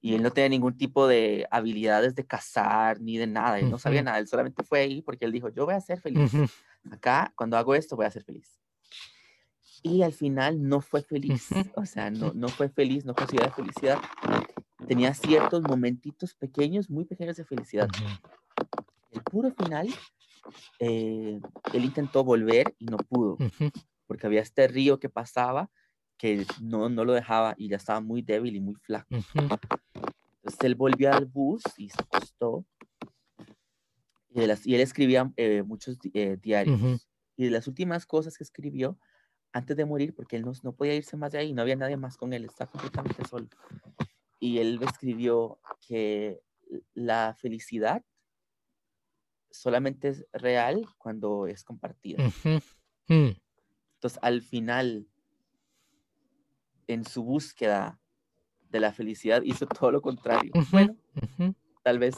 [0.00, 3.58] Y él no tenía ningún tipo de habilidades de cazar ni de nada.
[3.58, 4.18] Él no sabía nada.
[4.18, 6.32] Él solamente fue ahí porque él dijo, yo voy a ser feliz.
[6.90, 8.60] Acá, cuando hago esto, voy a ser feliz.
[9.82, 11.48] Y al final no fue feliz.
[11.74, 13.98] O sea, no, no fue feliz, no consiguió la felicidad
[14.88, 17.88] tenía ciertos momentitos pequeños, muy pequeños de felicidad.
[19.10, 19.88] El puro final,
[20.80, 21.40] eh,
[21.72, 23.36] él intentó volver y no pudo,
[24.06, 25.70] porque había este río que pasaba
[26.18, 29.08] que no, no lo dejaba y ya estaba muy débil y muy flaco.
[29.14, 32.66] Entonces él volvió al bus y se acostó.
[34.30, 37.06] Y, y él escribía eh, muchos eh, diarios.
[37.36, 38.98] Y de las últimas cosas que escribió
[39.52, 41.96] antes de morir, porque él no, no podía irse más de ahí, no había nadie
[41.96, 43.48] más con él, estaba completamente solo
[44.40, 46.40] y él escribió que
[46.94, 48.04] la felicidad
[49.50, 52.22] solamente es real cuando es compartida.
[53.08, 53.30] Mm.
[53.94, 55.08] Entonces, al final,
[56.88, 58.00] en su búsqueda
[58.70, 60.50] de la felicidad, hizo todo lo contrario.
[60.72, 60.96] Bueno,
[61.84, 62.16] tal vez,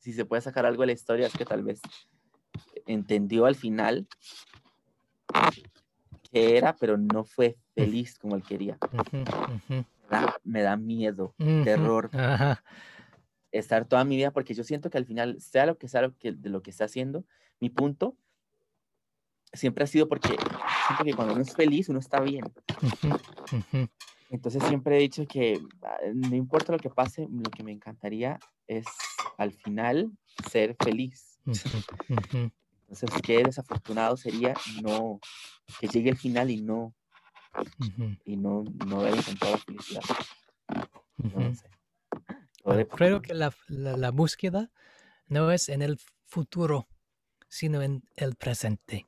[0.00, 1.80] si se puede sacar algo de la historia, es que tal vez
[2.86, 4.06] entendió al final
[6.30, 8.78] que era, pero no fue feliz como él quería
[10.44, 11.34] me da miedo,
[11.64, 12.10] terror.
[13.52, 16.16] Estar toda mi vida, porque yo siento que al final, sea lo que sea lo
[16.16, 17.24] que, de lo que está haciendo,
[17.58, 18.16] mi punto
[19.56, 22.44] siempre ha sido porque siento que cuando uno es feliz, uno está bien.
[24.30, 28.38] Entonces siempre he dicho que ah, no importa lo que pase, lo que me encantaría
[28.66, 28.86] es
[29.38, 30.10] al final
[30.50, 31.38] ser feliz.
[32.88, 35.20] Entonces, qué desafortunado sería no
[35.80, 36.94] que llegue el final y no
[38.24, 40.02] y no, no haber encontrado la felicidad.
[42.90, 44.70] Creo que la, la, búsqueda
[45.26, 46.88] no es en el futuro,
[47.48, 49.06] sino en el presente.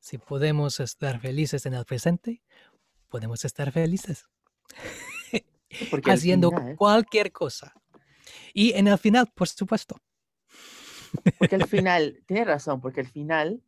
[0.00, 2.42] Si podemos estar felices en el presente,
[3.08, 4.26] podemos estar felices.
[6.04, 7.72] Haciendo cualquier cosa.
[8.52, 9.96] Y en el final, por supuesto.
[11.38, 13.62] Porque al final, tiene razón, porque al final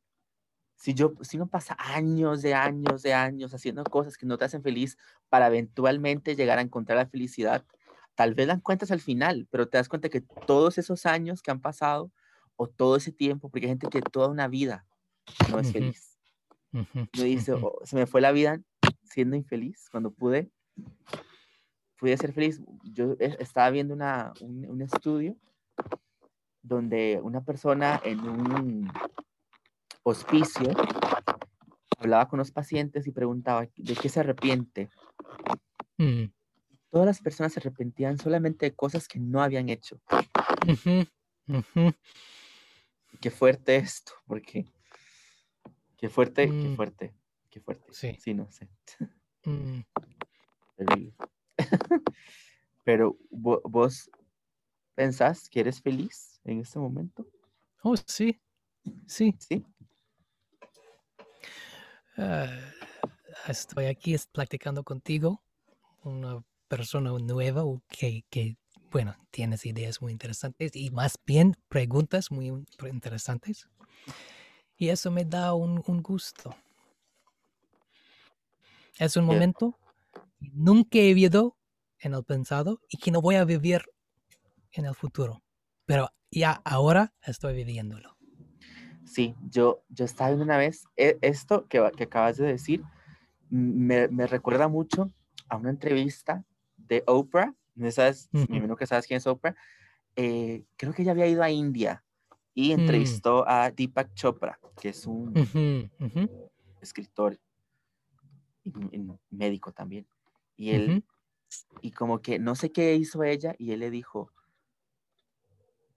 [0.83, 4.47] si yo, si uno pasa años de años de años haciendo cosas que no te
[4.47, 7.65] hacen feliz para eventualmente llegar a encontrar la felicidad,
[8.17, 11.53] tal vez la encuentras al final, pero te das cuenta que todos esos años que
[11.53, 12.11] han pasado
[12.57, 14.85] o todo ese tiempo, porque hay gente que toda una vida
[15.53, 16.12] no es feliz.
[17.13, 18.61] Yo dice, oh, se me fue la vida
[19.05, 20.51] siendo infeliz cuando pude,
[21.99, 22.61] pude ser feliz.
[22.85, 25.37] Yo e, estaba viendo una, un, un estudio
[26.63, 28.91] donde una persona en un
[30.05, 30.71] hospicio,
[31.99, 34.89] hablaba con los pacientes y preguntaba de qué se arrepiente.
[35.99, 36.25] Mm.
[36.91, 40.01] Todas las personas se arrepentían solamente de cosas que no habían hecho.
[43.21, 44.67] Qué fuerte esto, porque
[46.03, 46.75] qué fuerte, qué mm.
[46.75, 47.15] fuerte,
[47.49, 47.87] qué fuerte.
[47.93, 48.69] Sí, sí no sé.
[49.45, 49.81] Mm.
[52.85, 54.09] Pero vos
[54.95, 57.27] pensás que eres feliz en este momento?
[57.83, 58.41] Oh, sí.
[59.09, 59.35] Sí.
[59.41, 59.65] Sí.
[62.17, 62.57] Ah,
[63.49, 65.43] estoy aquí platicando contigo,
[66.05, 68.57] una persona nueva que, que,
[68.93, 72.47] bueno, tienes ideas muy interesantes y más bien preguntas muy
[72.89, 73.69] interesantes.
[74.83, 76.57] Y eso me da un, gusto.
[78.99, 79.79] Es un momento
[80.41, 81.57] que nunca he vivido
[82.01, 83.83] en el pasado y que no voy a vivir
[84.73, 85.41] en el futuro.
[85.87, 88.17] Pero ya ahora estoy viviéndolo.
[89.05, 92.83] Sí, yo, yo estaba viendo una vez, e, esto que, que acabas de decir,
[93.51, 95.13] me, me, recuerda mucho
[95.49, 96.45] a una entrevista
[96.77, 98.29] de Oprah, ¿no sabes?
[98.33, 99.55] Uh que sabes quién es Oprah.
[100.17, 102.03] Eh, creo que ella había ido a India
[102.55, 102.81] y mm.
[102.81, 105.33] entrevistó a Deepak Chopra, que es un
[106.81, 107.39] escritor
[108.65, 108.73] y,
[109.31, 110.07] médico también.
[110.57, 111.05] Y él,
[111.81, 114.31] y como que no sé qué hizo ella, y él le dijo,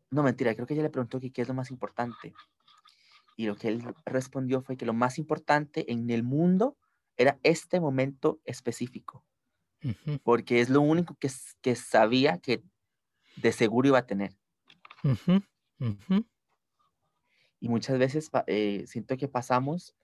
[0.10, 2.34] no mentira, creo que ella le preguntó que qué es lo más importante.
[3.36, 6.78] Y lo que él respondió fue que lo más importante en el mundo
[7.18, 9.26] era este momento específico,
[10.24, 11.30] porque es lo único que,
[11.62, 12.64] que sabía que
[13.36, 14.36] de seguro iba a tener.
[17.66, 19.96] Y muchas veces eh, siento que pasamos,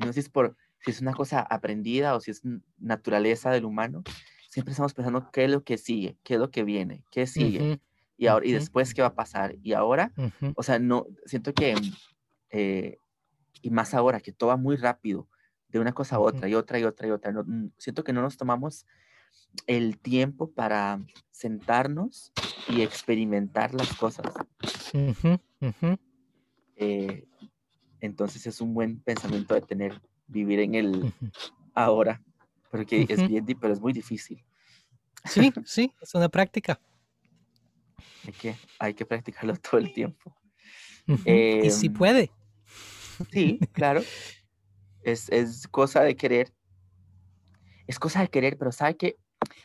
[0.00, 2.40] no sé si es, por, si es una cosa aprendida o si es
[2.78, 4.02] naturaleza del humano,
[4.48, 7.78] siempre estamos pensando qué es lo que sigue, qué es lo que viene, qué sigue,
[8.16, 9.54] y, ahora, y después qué va a pasar.
[9.62, 10.14] Y ahora,
[10.56, 11.74] o sea, no, siento que,
[12.48, 12.96] eh,
[13.60, 15.28] y más ahora, que todo va muy rápido,
[15.68, 17.32] de una cosa a otra, y otra, y otra, y otra.
[17.32, 17.44] No,
[17.76, 18.86] siento que no nos tomamos
[19.66, 22.32] el tiempo para sentarnos
[22.66, 24.32] y experimentar las cosas.
[26.76, 27.26] Eh,
[28.00, 31.12] entonces es un buen pensamiento de tener, vivir en el
[31.74, 32.22] ahora,
[32.70, 34.44] porque es bien, pero es muy difícil.
[35.24, 36.80] Sí, sí, es una práctica.
[38.26, 40.36] Hay que, hay que practicarlo todo el tiempo.
[41.06, 42.30] y si em, puede.
[43.30, 44.02] Sí, claro.
[45.02, 46.52] Es, es, cosa de querer.
[47.86, 49.16] Es cosa de querer, pero ¿sabe qué?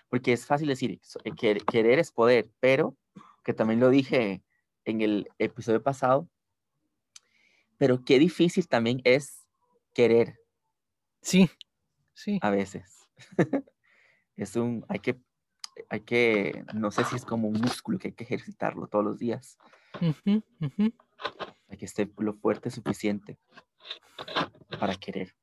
[0.09, 1.31] Porque es fácil decir, eh,
[1.65, 2.95] querer es poder, pero,
[3.43, 4.43] que también lo dije
[4.85, 6.27] en el episodio pasado,
[7.79, 9.47] pero qué difícil también es
[9.93, 10.37] querer.
[11.21, 11.49] Sí,
[12.13, 12.37] sí.
[12.41, 13.07] A veces.
[14.35, 15.17] es un, hay que,
[15.89, 19.17] hay que, no sé si es como un músculo que hay que ejercitarlo todos los
[19.17, 19.57] días.
[20.01, 23.39] Hay que estar lo fuerte suficiente
[24.77, 25.33] para querer.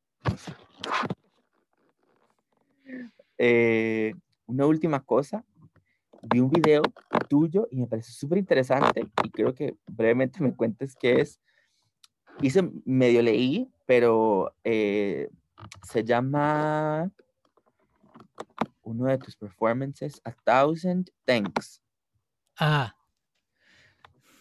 [3.39, 4.15] Eh,
[4.45, 5.43] una última cosa,
[6.23, 6.83] vi un video
[7.31, 11.41] tuyo y me pareció súper interesante y creo que brevemente me cuentes qué es
[12.43, 15.31] hice, medio leí, pero eh,
[15.83, 17.11] se llama
[18.83, 21.83] uno de tus performances, A Thousand Thanks.
[22.59, 22.95] Ah.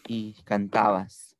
[0.06, 1.36] Y cantabas.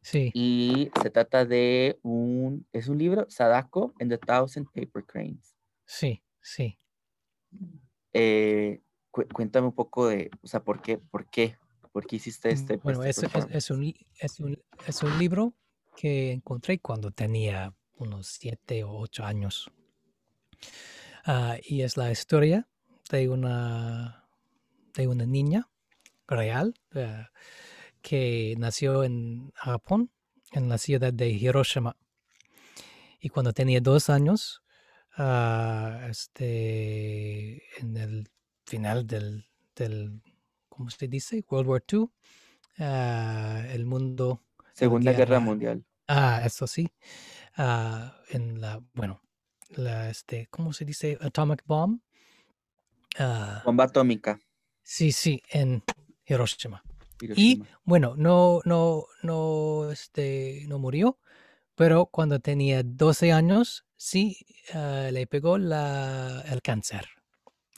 [0.00, 0.30] Sí.
[0.32, 5.54] Y se trata de un, es un libro, Sadako and the Thousand Paper Cranes.
[5.84, 6.78] Sí, sí.
[8.12, 8.80] Eh,
[9.10, 11.58] cuéntame un poco de, o sea, ¿por qué, por qué
[11.98, 12.76] ¿Por qué hiciste este?
[12.76, 13.82] Bueno, este es, es, un,
[14.20, 15.56] es, un, es, un, libro
[15.96, 19.68] que encontré cuando tenía unos siete o ocho años.
[21.26, 22.68] Uh, y es la historia
[23.10, 24.28] de una,
[24.94, 25.68] de una niña
[26.28, 27.24] real uh,
[28.00, 30.12] que nació en Japón,
[30.52, 31.96] en la ciudad de Hiroshima.
[33.18, 34.62] Y cuando tenía dos años,
[35.18, 38.30] uh, este, en el
[38.64, 40.22] final del, del
[40.78, 41.44] ¿cómo se dice?
[41.50, 42.08] World War II,
[42.78, 44.44] ah, el mundo.
[44.72, 45.84] Segunda Guerra, Mundial.
[46.06, 46.88] Ah, eso sí.
[47.56, 49.20] Ah, en la, bueno,
[49.70, 51.18] la, este, ¿cómo se dice?
[51.20, 52.00] Atomic Bomb.
[53.18, 53.60] Ah.
[53.64, 54.38] Bomba atómica.
[54.84, 55.82] Sí, sí, en
[56.24, 56.84] Hiroshima.
[57.20, 61.18] Y bueno, no, no, no, este, no murió,
[61.74, 67.08] pero cuando tenía 12 años, sí, le pegó la, el cáncer,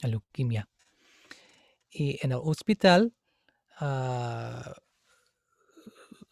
[0.03, 0.69] la leucemia
[1.91, 3.13] y en el hospital
[3.79, 4.73] ah,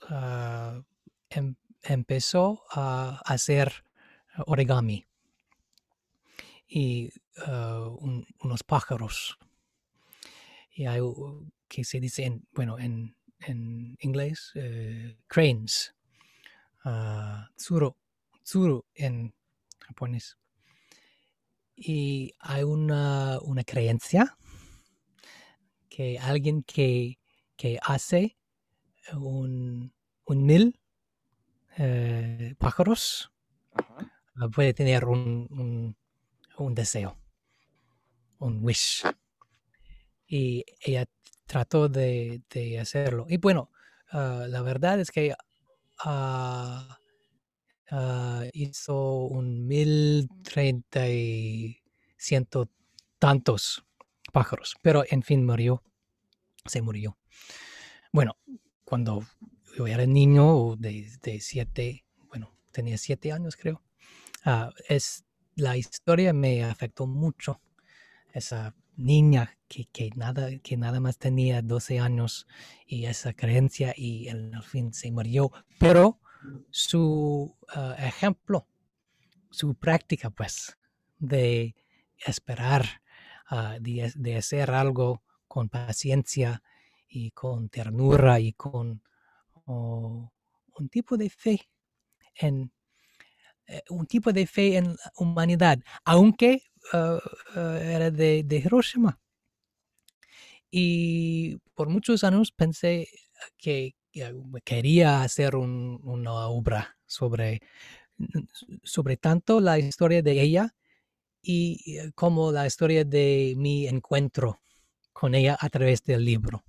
[0.10, 0.82] ah,
[1.30, 3.84] em, empezó a hacer
[4.46, 5.06] origami
[6.68, 7.12] y
[7.46, 7.90] ah,
[8.42, 9.38] unos pájaros.
[10.72, 11.02] Y hay
[11.68, 15.94] que se dice, en, bueno, en, en inglés, eh, cranes,
[17.58, 17.96] tsuru,
[18.44, 19.34] tsuru en
[19.80, 20.38] japonés.
[21.76, 24.38] Y hay una, una creencia
[25.90, 27.18] que alguien que,
[27.82, 28.38] hace
[29.14, 29.94] un,
[30.28, 30.80] mil
[31.78, 33.32] eh, pájaros
[34.36, 35.96] ah, puede tener un,
[36.72, 37.18] deseo,
[38.38, 39.04] un wish.
[40.28, 41.06] Y ella
[41.46, 42.44] trató de,
[42.80, 43.26] hacerlo.
[43.28, 43.72] Y bueno,
[44.12, 45.36] ah, la verdad es que
[46.06, 46.98] ah,
[48.54, 51.82] hizo un mil treinta y
[52.18, 52.70] ciento
[53.18, 53.84] tantos
[54.32, 55.84] pájaros, pero en fin murió
[56.66, 57.18] se murió.
[58.12, 58.38] Bueno,
[58.84, 59.26] cuando
[59.78, 63.82] yo era niño de, de siete, bueno, tenía siete años creo,
[64.46, 65.26] ah, es,
[65.56, 67.62] la historia me afectó mucho.
[68.32, 72.48] Esa, niña que, que, nada, que nada más tenía 12 años
[72.86, 75.52] y esa creencia y al fin se murió.
[75.80, 76.20] Pero
[76.70, 78.68] su ah, ejemplo,
[79.50, 80.78] su práctica, pues,
[81.18, 81.76] de
[82.26, 83.02] esperar,
[83.50, 86.62] ah, de, hacer algo con paciencia
[87.08, 89.02] y con ternura y con
[89.66, 91.70] un tipo de fe
[92.36, 92.72] en
[93.68, 97.20] eh, un tipo de fe en la humanidad, aunque ah,
[97.56, 99.20] era de, Hiroshima.
[100.72, 103.08] Y por muchos años pensé
[103.58, 103.96] que,
[104.66, 107.62] quería hacer una obra sobre,
[108.84, 110.76] sobre tanto la historia de ella
[111.42, 114.62] y eh, como la historia de mi encuentro
[115.14, 116.64] con ella a través del libro.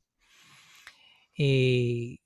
[1.35, 2.21] Y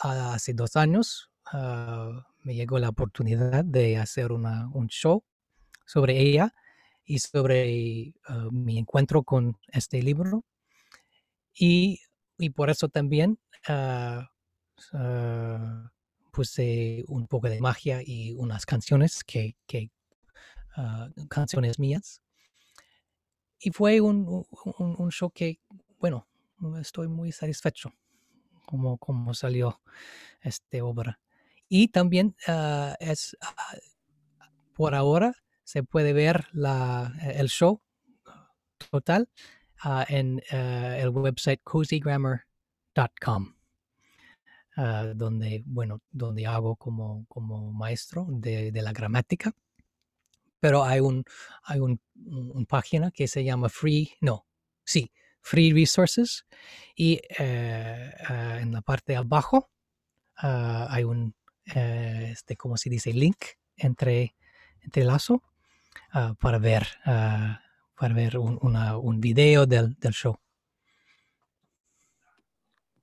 [0.00, 5.24] hace dos años ah, me llegó la oportunidad de hacer un show
[5.86, 6.54] sobre ella
[7.04, 10.44] y sobre ah, mi encuentro con este libro.
[11.54, 12.00] Y,
[12.38, 13.38] y por eso también
[13.68, 14.22] uh,
[16.30, 19.56] puse un poco de magia y unas canciones que
[21.28, 22.22] canciones mías.
[23.60, 24.46] Y fue un,
[24.78, 25.58] un, show que,
[25.98, 26.28] bueno,
[26.80, 27.92] estoy muy satisfecho
[28.66, 29.80] como, como salió
[30.40, 31.18] esta obra.
[31.68, 33.76] Y también ah, es, ah,
[34.74, 37.82] por ahora, se puede ver la, el show
[38.90, 39.28] total
[39.84, 43.54] uh, en el website cozygrammar.com.
[45.16, 49.52] donde, bueno, donde hago como, como maestro de, de la gramática
[50.60, 51.24] pero hay un,
[51.64, 52.00] hay un,
[52.68, 54.46] página que se llama Free, no,
[54.84, 56.46] sí, Free Resources
[56.94, 59.70] y eh, ah, en la parte de abajo
[60.36, 61.34] ah, hay un,
[61.74, 63.36] eh, este, como se dice, link
[63.76, 64.34] entre,
[64.80, 65.42] entre lazo
[66.14, 70.36] uh, para ver, para ver un, una, un video del, del show.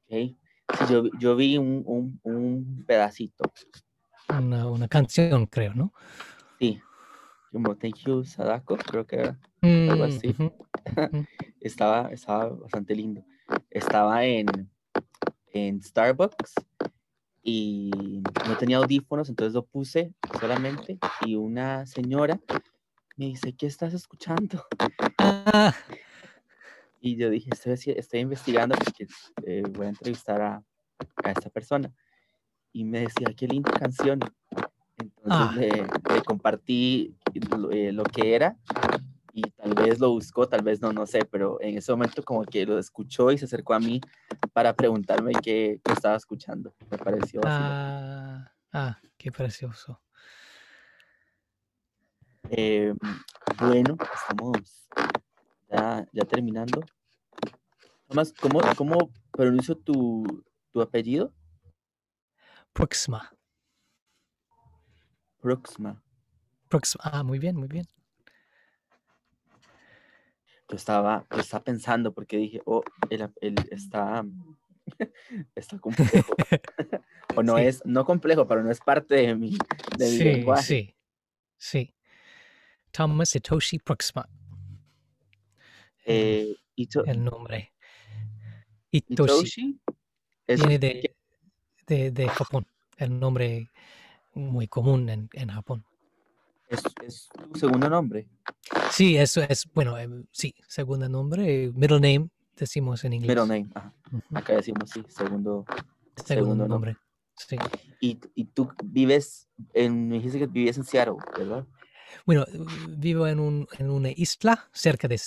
[0.05, 0.37] Okay.
[0.89, 3.51] yo, yo, vi un, un, un pedacito.
[4.29, 5.93] Una, una, canción, creo, ¿no?
[6.59, 6.81] Sí,
[7.55, 10.35] como Thank You Sadako, creo que era algo mm, así.
[11.61, 13.23] estaba, estaba bastante lindo.
[13.69, 14.69] Estaba en,
[15.53, 16.53] en Starbucks
[17.41, 22.41] y no tenía audífonos, entonces lo puse solamente y una señora
[23.15, 24.65] me dice, ¿qué estás escuchando?
[25.17, 25.73] Ah.
[26.99, 29.07] Y yo dije, estoy, estoy investigando porque
[29.45, 30.63] eh, voy a entrevistar a,
[31.23, 31.89] a esta persona.
[32.73, 34.19] Y me decía, qué linda canción.
[34.97, 36.13] Entonces ah.
[36.13, 37.15] le, compartí
[37.71, 38.57] eh, lo, que era
[39.33, 42.43] y tal vez lo buscó, tal vez no, no sé, pero en ese momento como
[42.43, 43.99] que lo escuchó y se acercó a mí
[44.53, 46.73] para preguntarme qué, estaba escuchando.
[46.89, 50.01] Me pareció ah, ah, qué precioso.
[52.49, 52.93] Eh,
[53.59, 54.87] bueno, estamos
[55.69, 56.81] ya, ya terminando.
[58.07, 61.33] Tomás, ¿cómo, cómo pronuncio tu, tu apellido?
[62.71, 63.31] Próxima.
[65.41, 66.04] Proxima.
[66.69, 67.03] Proxima.
[67.05, 67.87] Ah, muy bien, muy bien.
[70.67, 74.25] Yo estaba, estaba pensando porque dije, oh, él, está,
[75.55, 76.35] está complejo.
[77.35, 79.57] o no es, no complejo, pero no es parte de mi,
[79.97, 80.63] de sí, lenguaje.
[80.63, 80.95] Sí,
[81.57, 81.95] sí.
[82.91, 84.27] Thomas Hitoshi Proxima.
[86.05, 87.73] Eh, el nombre.
[88.89, 89.79] Hitoshi.
[90.47, 91.15] Viene de,
[91.85, 92.65] de, de Japón.
[92.97, 93.69] El nombre
[94.33, 95.85] muy común en, en Japón.
[96.67, 98.27] ¿Es, ¿Es, tu segundo nombre?
[98.91, 103.35] Sí, eso es, bueno, eh, sí, segundo nombre, middle name, decimos en inglés.
[103.35, 103.69] Middle name,
[104.33, 105.65] acá decimos, sí, segundo,
[106.25, 106.97] segundo, nombre.
[107.37, 107.57] Sí.
[107.99, 111.67] Y, y, tú vives, en, me dijiste que vivías en Seattle, ¿verdad?
[112.25, 112.45] Bueno,
[112.89, 115.21] vivo en, un, en una isla cerca de,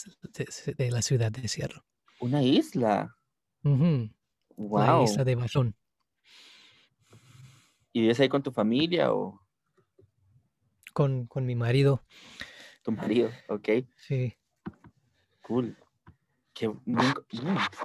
[0.77, 1.83] de, la ciudad de Seattle.
[2.21, 3.15] ¿Una isla?
[3.63, 4.79] Wow.
[4.81, 5.77] La isla de Bajón.
[7.93, 9.41] ¿Y vives ahí con tu familia o?
[10.99, 12.03] Con, con mi marido.
[12.83, 13.69] Tu marido, ok.
[13.95, 14.35] Sí.
[15.43, 15.77] Cool.
[16.53, 16.99] Que, mm,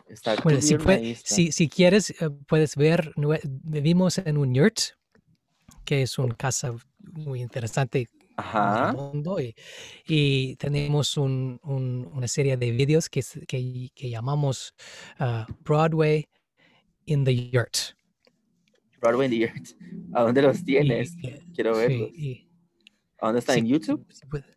[0.10, 3.14] está bueno, si, si, quieres, eh, puedes ver,
[3.46, 4.80] vivimos en un yurt,
[5.86, 8.94] que es una casa muy interesante Ajá.
[8.94, 9.54] Mundo, y,
[10.08, 14.74] y, tenemos un, un, una serie de videos que, que, que llamamos
[15.20, 16.28] uh, Broadway
[17.06, 17.94] in the Yurt.
[19.00, 19.76] Broadway in the Earth.
[20.16, 21.16] ¿A dónde los tienes?
[21.54, 22.10] Quiero verlos.
[23.24, 23.58] ¿A dónde están?
[23.60, 24.06] ¿En YouTube?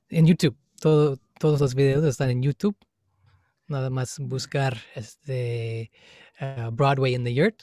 [0.09, 0.57] En YouTube.
[0.81, 2.77] Todo, todos los videos están en YouTube.
[3.69, 5.93] Nada más buscar este
[6.41, 7.63] uh, Broadway in the Earth.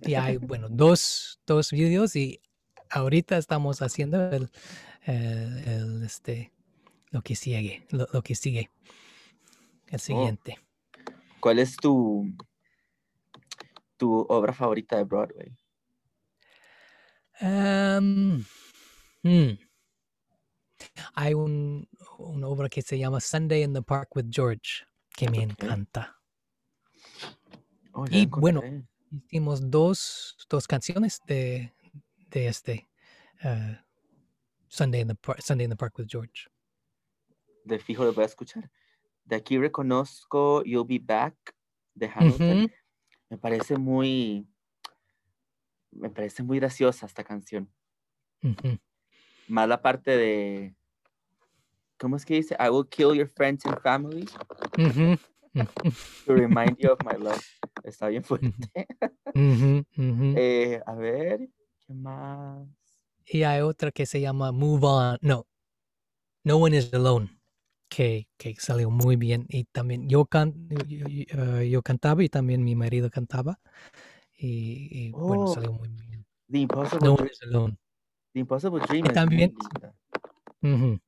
[0.00, 2.40] Y hay, bueno, dos, dos videos y
[2.88, 4.48] ahorita estamos haciendo el,
[5.06, 6.52] el, este,
[7.10, 8.70] lo que sigue, lo, que sigue.
[9.88, 9.98] el oh.
[9.98, 10.56] siguiente.
[11.40, 12.32] ¿Cuál es tu,
[13.96, 15.56] tu obra favorita de Broadway?
[17.40, 18.44] Um,
[19.24, 19.67] hmm.
[21.14, 21.88] Hay un,
[22.18, 24.84] una obra que se llama Sunday in the Park with George,
[25.16, 26.16] que me encanta.
[27.92, 28.62] Oh, y bueno,
[29.10, 31.72] hicimos dos, dos canciones de,
[32.30, 32.88] de este
[33.44, 33.74] uh,
[34.68, 36.48] Sunday, in the Sunday in the Park with George.
[37.64, 38.70] De fijo lo voy a escuchar.
[39.24, 41.54] De aquí reconozco You'll Be Back
[41.94, 42.72] de Hamilton.
[43.28, 44.48] Me parece muy,
[45.90, 47.70] me parece muy graciosa esta canción.
[49.48, 50.74] Más la parte de,
[51.98, 52.56] ¿cómo es que dice?
[52.58, 54.26] I will kill your friends and family.
[56.26, 57.42] to remind you of my love.
[57.82, 58.52] Está bien fuerte.
[59.34, 61.48] Eh, a ver,
[61.86, 62.66] ¿qué más?
[63.24, 65.18] Y hay otra que se llama Move On.
[65.20, 65.46] No,
[66.44, 67.38] No One is Alone
[67.88, 69.46] que, que salió muy bien.
[69.48, 73.60] Y también yo, can, yo, eh, cantaba y también mi marido cantaba.
[74.40, 76.24] Y, bueno, oh, salió muy bien.
[76.50, 77.30] The Impossible, no Dream.
[77.48, 77.78] Alone.
[78.32, 79.06] The Impossible Dream.
[79.06, 79.54] También.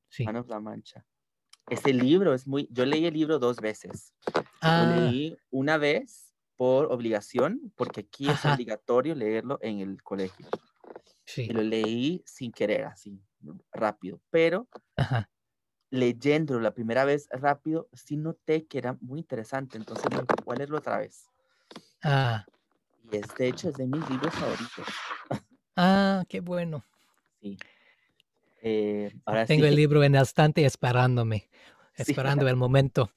[0.09, 0.25] sí.
[0.25, 1.05] Man of La Mancha.
[1.69, 2.67] Ese libro es muy.
[2.71, 4.13] Yo leí el libro dos veces.
[4.61, 4.85] Ah.
[4.85, 10.47] Lo leí una vez por obligación, porque aquí es obligatorio leerlo en el colegio.
[11.25, 11.43] Sí.
[11.43, 13.21] Y lo leí sin querer, así,
[13.71, 14.21] rápido.
[14.29, 14.67] Pero
[14.97, 15.29] Ajá
[15.91, 19.77] leyéndolo la primera vez rápido, sí noté que era muy interesante.
[19.77, 20.05] Entonces,
[20.45, 21.29] voy a leerlo otra vez.
[22.01, 22.45] Ah.
[23.11, 24.87] Y es, de hecho, es de mis libros favoritos.
[25.75, 26.83] Ah, qué bueno.
[27.41, 27.57] Sí.
[28.61, 31.49] Eh, ahora Tengo el libro en el estante esperándome,
[31.95, 33.11] esperando el momento.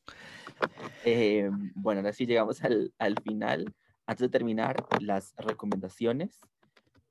[1.05, 3.75] Eh, bueno, ahora sí llegamos al, al, final.
[4.07, 6.41] Antes de terminar, las recomendaciones.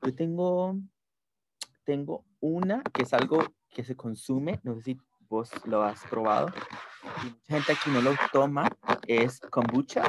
[0.01, 0.79] Yo tengo,
[1.83, 6.51] tengo una que es algo que se consume, no sé si vos lo has probado.
[7.23, 8.69] Y mucha gente aquí no lo toma,
[9.07, 10.03] es kombucha.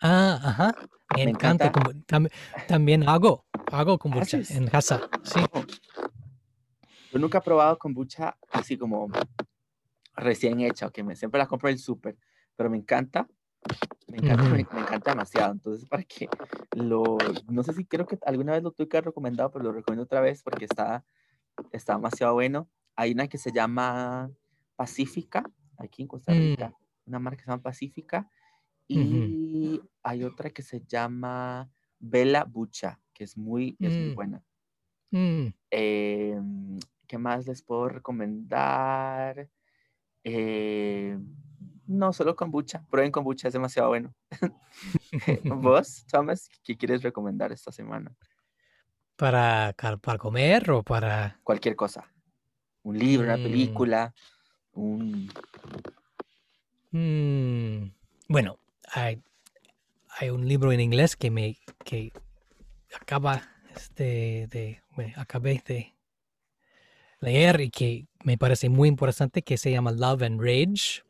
[0.00, 0.74] Ah, ajá.
[1.14, 1.72] Me, encanta.
[2.68, 5.08] también hago, hago kombucha en casa.
[5.22, 5.40] Sí.
[7.16, 9.10] Yo nunca he probado kombucha así como
[10.14, 12.16] recién hecha, que me siempre la compro en el súper,
[12.56, 13.28] pero me encanta.
[14.08, 15.52] Me encanta, me, encanta demasiado.
[15.52, 16.28] Entonces, para que
[16.76, 17.18] lo,
[17.48, 20.20] no sé si creo que alguna vez lo tuve que recomendado, pero lo recomiendo otra
[20.20, 21.04] vez porque está,
[21.72, 24.30] está demasiado bueno hay una que se llama
[24.74, 25.44] Pacífica,
[25.76, 27.08] aquí en Costa Rica, mm.
[27.08, 28.30] una marca que se llama Pacífica,
[28.88, 34.14] y hay otra que se llama Bella Bucha, que es muy, es muy mm.
[34.14, 34.42] buena.
[35.10, 35.46] Mm.
[35.70, 39.48] Em, ¿Qué más les puedo recomendar?
[40.24, 41.24] Em,
[41.86, 42.84] no, solo kombucha.
[42.90, 44.14] Prueben kombucha, es demasiado bueno.
[45.44, 48.14] ¿Vos, Thomas, qué quieres recomendar esta semana?
[49.16, 51.40] ¿Para, para comer o para...?
[51.42, 52.10] Cualquier cosa
[52.86, 53.42] un libro, una mm.
[53.42, 54.14] película,
[54.72, 55.28] un...
[56.92, 57.90] Mm,
[58.28, 58.58] bueno,
[58.92, 59.20] hay,
[60.30, 62.12] un libro en inglés que me que
[62.98, 63.42] acaba
[63.74, 64.80] este, de,
[65.16, 65.95] acabé de
[67.20, 71.02] leer y que me parece muy importante que se llama Love and Rage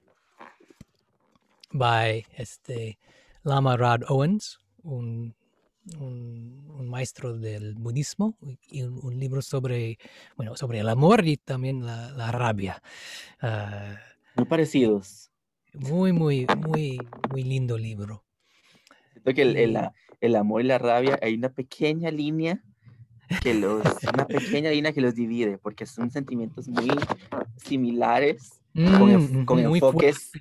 [1.73, 2.99] by este
[3.43, 5.35] Lama Rod Owens, un
[5.99, 8.37] un, maestro del budismo
[8.69, 9.99] y un, libro sobre,
[10.37, 12.83] bueno, sobre el amor y también la, rabia.
[13.43, 13.97] Uh,
[14.37, 15.31] muy parecidos.
[15.75, 16.99] Muy, muy, muy,
[17.31, 18.25] muy lindo libro.
[19.13, 22.63] Siento que el, el, amor y la rabia hay una pequeña línea
[23.43, 23.83] que los,
[24.13, 26.91] una pequeña línea que los divide, porque son sentimientos muy
[27.57, 30.33] similares, con, con enfoques,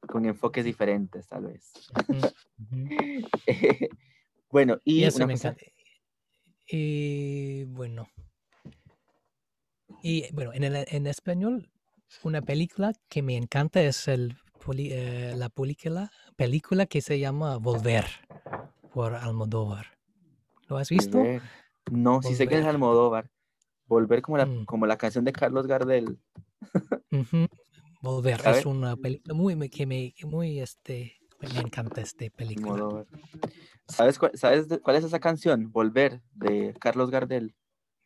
[0.00, 1.72] con enfoques diferentes, tal vez.
[4.48, 5.64] Bueno, y, eso me encanta.
[6.68, 8.08] Y bueno.
[10.02, 11.68] Y bueno, en, el, en español,
[12.22, 14.36] una película que me encanta es el,
[14.78, 18.06] eh, la película, película que se llama Volver
[18.92, 19.98] por Almodóvar.
[20.68, 21.22] ¿Lo has visto?
[21.90, 23.30] No, sí sé que es Almodóvar.
[23.86, 24.64] Volver como la, mm.
[24.64, 26.18] como la canción de Carlos Gardel.
[28.02, 33.06] Volver es una película muy, que me, muy, este, me encanta esta película.
[33.88, 35.70] ¿Sabes, cuál, ¿Sabes cuál es esa canción?
[35.70, 37.54] Volver, de Carlos Gardel.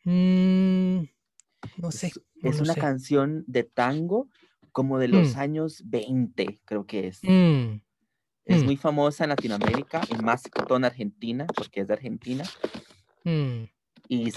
[0.03, 1.03] Mm,
[1.77, 2.11] no sé.
[2.41, 4.29] Es, una canción de tango
[4.71, 5.39] como de los mm.
[5.39, 7.21] años 20, creo que es.
[7.23, 7.81] Mm,
[8.45, 12.43] es muy famosa en Latinoamérica y más que todo en Argentina, porque es de Argentina.
[14.07, 14.29] Y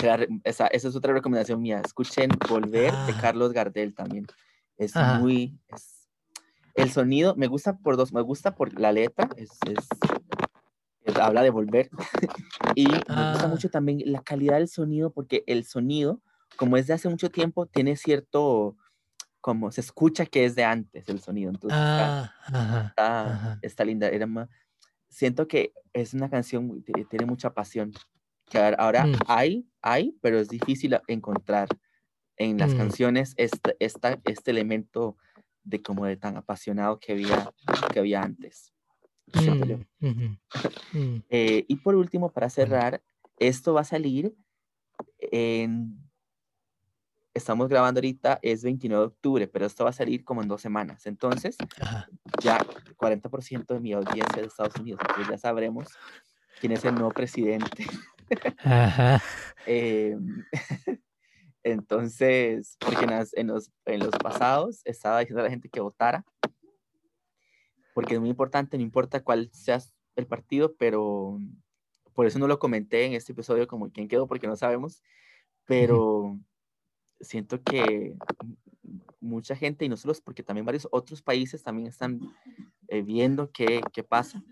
[0.44, 1.82] esa, es otra recomendación mía.
[1.84, 3.18] Escuchen Volver de ah.
[3.20, 4.26] Carlos Gardel también.
[4.76, 5.58] Es muy,
[6.74, 9.48] el sonido me gusta por dos, me gusta por la letra, es,
[11.20, 11.90] habla de volver,
[12.74, 13.48] y me gusta ah.
[13.48, 16.20] mucho también la calidad del sonido, porque el sonido,
[16.56, 18.76] como es de hace mucho tiempo, tiene cierto,
[19.40, 21.50] como se escucha que es de antes el sonido.
[21.50, 23.58] Entonces Ah, ajá, está, ajá.
[23.62, 24.08] está linda.
[24.08, 24.48] Era ma-
[25.08, 27.92] siento que es una canción, tiene mucha pasión.
[28.48, 29.14] Que ahora Mm.
[29.26, 31.68] hay, hay, pero es difícil encontrar
[32.36, 32.76] en las Mm.
[32.76, 35.16] canciones este, esta, este elemento
[35.62, 37.50] de como de tan apasionado que había,
[37.92, 38.72] que había antes.
[39.32, 40.36] Mm, ujú,
[40.92, 41.22] mm.
[41.30, 43.02] Eh, y por último, para cerrar,
[43.38, 44.34] esto va a salir
[45.18, 45.98] en...
[47.32, 50.60] Estamos grabando ahorita, es 29 de octubre, pero esto va a salir como en dos
[50.60, 51.06] semanas.
[51.06, 52.08] Entonces, Ajá.
[52.40, 52.64] ya
[52.96, 55.88] 40% de mi audiencia de Estados Unidos, entonces ya sabremos
[56.60, 57.84] quién es el nuevo presidente.
[58.58, 59.22] Ajá.
[59.66, 60.16] Eh,
[61.62, 65.80] entonces, porque en, las- en los, en los pasados estaba diciendo a la gente que
[65.80, 66.24] votara,
[67.94, 69.80] porque es muy importante, no importa cuál sea
[70.16, 71.38] el partido, pero
[72.14, 75.02] por eso no lo comenté en este episodio como quién quedó, porque no sabemos,
[75.64, 76.38] pero
[77.20, 78.16] siento que
[79.20, 82.20] mucha gente, y no solo porque también varios otros países también están
[82.88, 84.42] eh, viendo qué, qué pasa,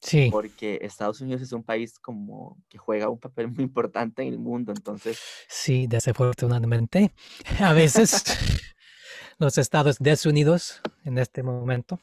[0.00, 4.28] Sí, porque Estados Unidos es un país como que juega un papel muy importante en
[4.28, 7.12] el mundo, entonces sí, desafortunadamente.
[7.60, 8.24] A veces
[9.38, 12.00] los Estados desunidos en este momento.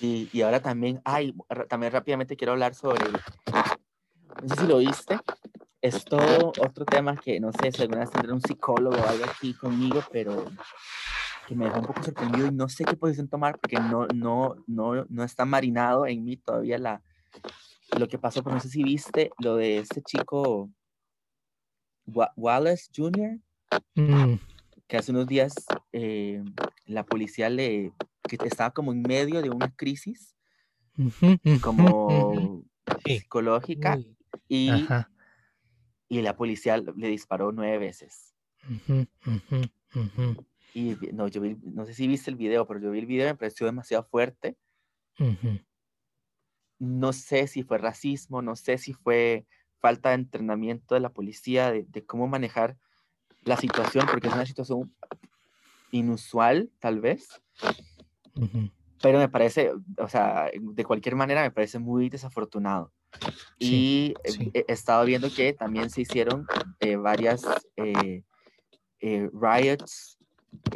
[0.00, 1.34] Y, y ahora también, ay,
[1.68, 5.18] también rápidamente quiero hablar sobre, no sé si lo viste,
[5.80, 9.24] es todo otro tema que no sé si alguna vez tendré un psicólogo o algo
[9.24, 10.50] aquí conmigo, pero
[11.48, 14.56] que me dejó un poco sorprendido y no sé qué posición tomar porque no, no,
[14.66, 17.02] no, no está marinado en mí todavía la,
[17.98, 20.70] lo que pasó, pero no sé si viste lo de este chico
[22.06, 23.38] Wa- Wallace Jr.,
[23.94, 24.34] Mm,
[24.86, 25.54] que hace unos días
[25.92, 26.42] eh,
[26.86, 27.92] la policía le,
[28.28, 30.34] que estaba como en medio de una crisis
[31.60, 32.62] como
[33.20, 33.96] psicológica
[34.48, 34.70] y,
[36.08, 38.34] y la policía le disparó nueve veces.
[40.74, 43.26] Y no, yo vi- no sé si viste el video, pero yo vi el video
[43.28, 44.56] y me pareció demasiado fuerte.
[46.78, 49.46] No sé si fue racismo, no sé si fue
[49.80, 52.76] falta de entrenamiento de la policía, de, de cómo manejar
[53.42, 54.94] la situación, porque es una situación
[55.90, 57.28] inusual, tal vez,
[59.00, 62.92] pero me parece, o sea, de cualquier manera me parece muy desafortunado.
[63.60, 64.50] Sí, Y eh, sí.
[64.54, 66.46] he he estado viendo que también se hicieron
[66.80, 67.44] eh, varias
[67.76, 68.22] eh,
[69.00, 70.17] eh, riots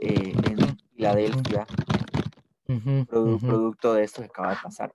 [0.00, 1.66] eh, en Filadelfia,
[2.68, 3.46] Ujú, produ- ujú.
[3.46, 4.94] producto de esto que acaba de pasar.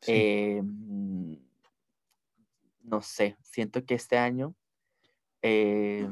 [0.00, 0.12] Sí.
[0.12, 0.62] Eh,
[2.82, 4.54] no sé, siento que este año,
[5.42, 6.08] eh,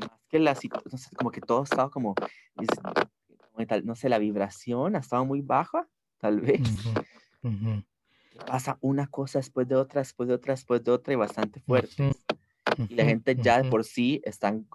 [0.00, 2.14] más que la situación, no sé, como que todo ha estado como,
[3.84, 5.88] no sé, la vibración ha estado muy baja,
[6.18, 6.60] tal vez.
[7.42, 7.82] Ujú,
[8.30, 11.60] que Pasa una cosa después de otra, después de otra, después de otra y bastante
[11.60, 12.10] fuerte.
[12.88, 14.68] Y la gente ya de por sí están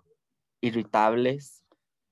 [0.62, 1.64] irritables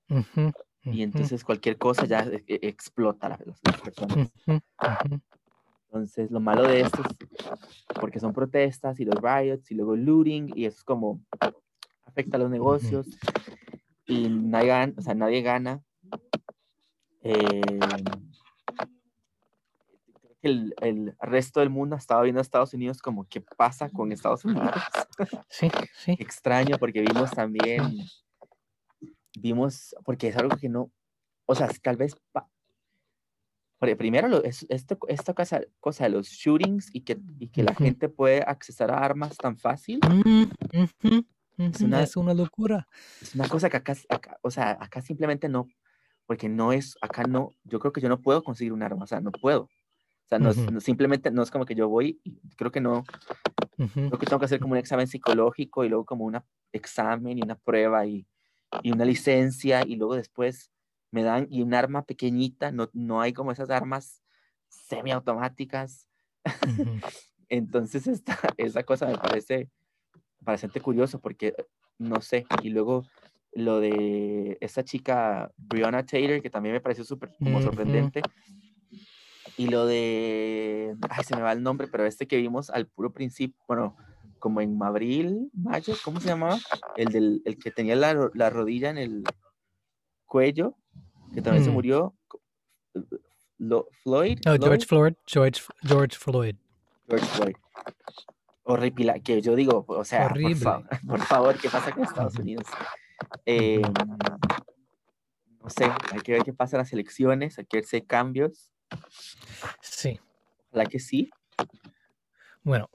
[0.08, 0.52] ujú,
[0.84, 4.16] y ujú, entonces cualquier cosa ya e- e- explota a las, las personas.
[4.46, 5.20] ujú, ujú.
[5.86, 7.16] Entonces, lo malo de esto es
[8.00, 11.20] porque son protestas y los riots y luego looting y eso es como
[12.04, 13.08] afecta a los negocios
[14.06, 15.82] y nadie gana, o sea, nadie gana.
[17.22, 17.60] Eh,
[20.42, 24.44] el, el resto del mundo estaba viendo a Estados Unidos como qué pasa con Estados
[24.44, 24.70] Unidos.
[25.48, 26.16] Sí, sí.
[26.18, 27.98] Extraño porque vimos también,
[29.36, 30.90] vimos, porque es algo que no,
[31.46, 32.14] o sea, tal vez
[33.96, 37.72] primero, lo- es- esto, esta cosa, cosa de los shootings y que, y que la
[37.72, 37.84] Ujú.
[37.84, 40.42] gente puede accesar a armas tan fácil, Mm,
[40.74, 41.24] ujú,
[41.58, 42.86] ujú, una- Es una locura.
[43.22, 45.66] es una cosa que acá, acá- o sea, acá simplemente no,
[46.26, 49.06] porque no es, acá no, yo creo que yo no puedo conseguir un arma, o
[49.06, 49.62] sea, no puedo.
[49.62, 50.72] O sea, no, es- Ujú.
[50.72, 53.04] no- simplemente no es como que yo voy y creo que no,
[53.78, 56.38] Ujú, creo que tengo que hacer como un examen psicológico y luego como un
[56.72, 58.26] examen y una prueba y,
[58.82, 60.70] y una licencia y luego después
[61.10, 64.22] me dan y un arma pequeñita, no, no hay como esas armas
[64.68, 66.08] semiautomáticas.
[67.48, 69.68] Entonces esta, esa cosa me parece
[70.40, 71.54] bastante curioso porque
[71.98, 73.04] no sé, y luego
[73.52, 78.22] lo de esta chica Breonna Taylor que también me pareció súper como sorprendente.
[79.56, 83.12] Y lo de, ay se me va el nombre, pero este que vimos al puro
[83.12, 83.96] principio, bueno,
[84.40, 86.58] como en abril, mayo, ¿cómo se llamaba?
[86.96, 89.22] El del el que tenía la, la rodilla en el
[90.26, 90.74] cuello,
[91.32, 91.74] que también se Mm.
[91.74, 92.14] murió,
[93.58, 94.62] Lo- Floyd, Oh, Floyd?
[94.62, 96.56] George Floyd, George, George Floyd.
[97.08, 97.56] George Floyd.
[98.62, 100.54] Horrible, que yo digo, o sea, por, Horrible.
[100.56, 102.36] fa- por favor, ¿qué pasa con Estados.
[102.36, 102.64] Unidos?
[103.44, 103.82] Eh,
[105.60, 108.02] no sé, hay que ver qué pasa en las elecciones, hay que ver si hay
[108.02, 108.70] cambios,
[109.82, 110.18] Sí.
[110.70, 111.30] ojalá que sí.
[112.62, 112.88] Bueno,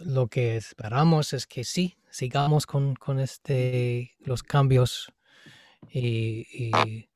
[0.00, 5.12] lo que esperamos es que sí, sigamos con, con este, los cambios
[5.90, 7.06] Y,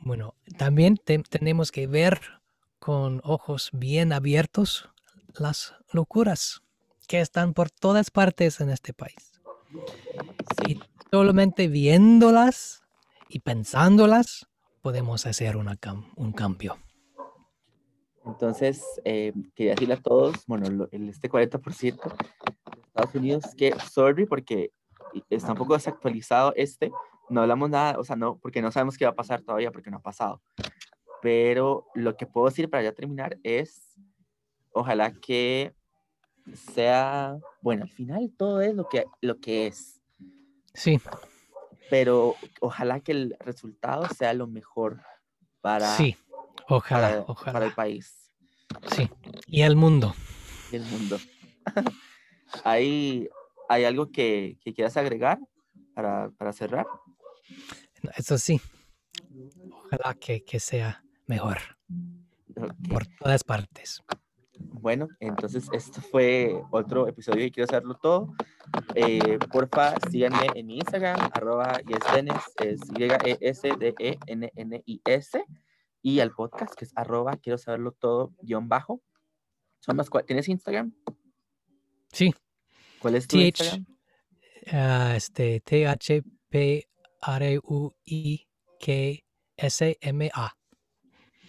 [0.00, 2.20] bueno, también tenemos que ver
[2.78, 4.88] con ojos bien abiertos
[5.34, 6.62] las locuras
[7.08, 9.40] que están por todas partes en este país.
[10.66, 10.78] Y
[11.10, 12.82] solamente viéndolas
[13.28, 14.46] y pensándolas
[14.82, 16.78] podemos hacer un cambio.
[18.28, 24.26] Entonces, eh, quería decirle a todos, bueno, el, este 40% de Estados Unidos, que sorry
[24.26, 24.70] porque
[25.30, 26.92] está un poco desactualizado este,
[27.30, 29.90] no hablamos nada, o sea, no, porque no sabemos qué va a pasar todavía, porque
[29.90, 30.42] no ha pasado.
[31.22, 33.98] Pero lo que puedo decir para ya terminar es,
[34.72, 35.74] ojalá que
[36.74, 40.00] sea, bueno, al final todo es lo que, lo que es.
[40.74, 41.00] Sí.
[41.90, 45.00] Pero ojalá que el resultado sea lo mejor
[45.60, 46.16] para, sí.
[46.68, 47.52] Ojalá, ojalá.
[47.52, 48.30] para el país.
[48.94, 49.10] Sí,
[49.46, 50.14] y el mundo.
[50.70, 51.18] Y el mundo.
[52.64, 53.28] ¿Hay,
[53.68, 55.38] ¿Hay algo que, que quieras agregar
[55.94, 56.86] para, para cerrar?
[58.16, 58.60] Eso sí,
[59.72, 61.58] ojalá que, que sea mejor
[62.88, 64.02] por todas partes.
[64.58, 68.34] Bueno, entonces esto fue otro episodio y quiero hacerlo todo.
[68.94, 73.84] Eh, porfa, síganme en mi Instagram, arroba yesdenes, es Y-E-S-D-E-N-N-I-S,
[76.02, 79.02] y al podcast, que es arroba quiero saberlo todo, guion bajo.
[79.80, 80.92] Son más, ¿Tienes Instagram?
[82.12, 82.34] Sí.
[82.98, 83.86] ¿Cuál es tu Instagram?
[84.66, 86.26] Uh, este, T-H-P-R-U-I-K-S-M-A.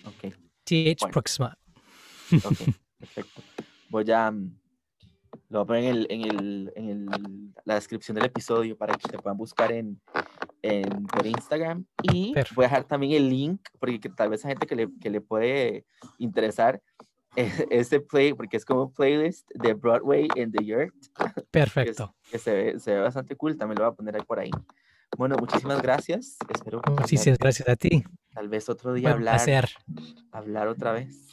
[0.05, 0.33] Ok.
[0.63, 1.11] TH bueno.
[1.11, 1.57] Proxima.
[2.43, 2.59] Ok,
[2.99, 3.41] perfecto.
[3.89, 4.59] Voy a, mm,
[5.49, 8.95] lo voy a poner en, el, en, el, en el, la descripción del episodio para
[8.95, 9.99] que te puedan buscar en,
[10.61, 11.85] en por Instagram.
[12.03, 12.55] Y perfecto.
[12.55, 15.21] voy a dejar también el link, porque tal vez hay gente que le, que le
[15.21, 15.85] puede
[16.19, 16.81] interesar
[17.35, 20.93] este play, porque es como playlist de Broadway in the Yurt.
[21.51, 22.15] Perfecto.
[22.23, 24.39] que, que se, ve, se, ve, bastante cool, también lo voy a poner ahí por
[24.39, 24.51] ahí.
[25.17, 26.37] Bueno, muchísimas gracias.
[26.53, 28.03] Espero que muchísimas gracias a ti.
[28.31, 29.67] Tal vez otro día hablar,
[30.31, 31.29] hablar otra vez.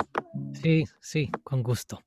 [0.55, 2.01] Sí, sí, con gusto.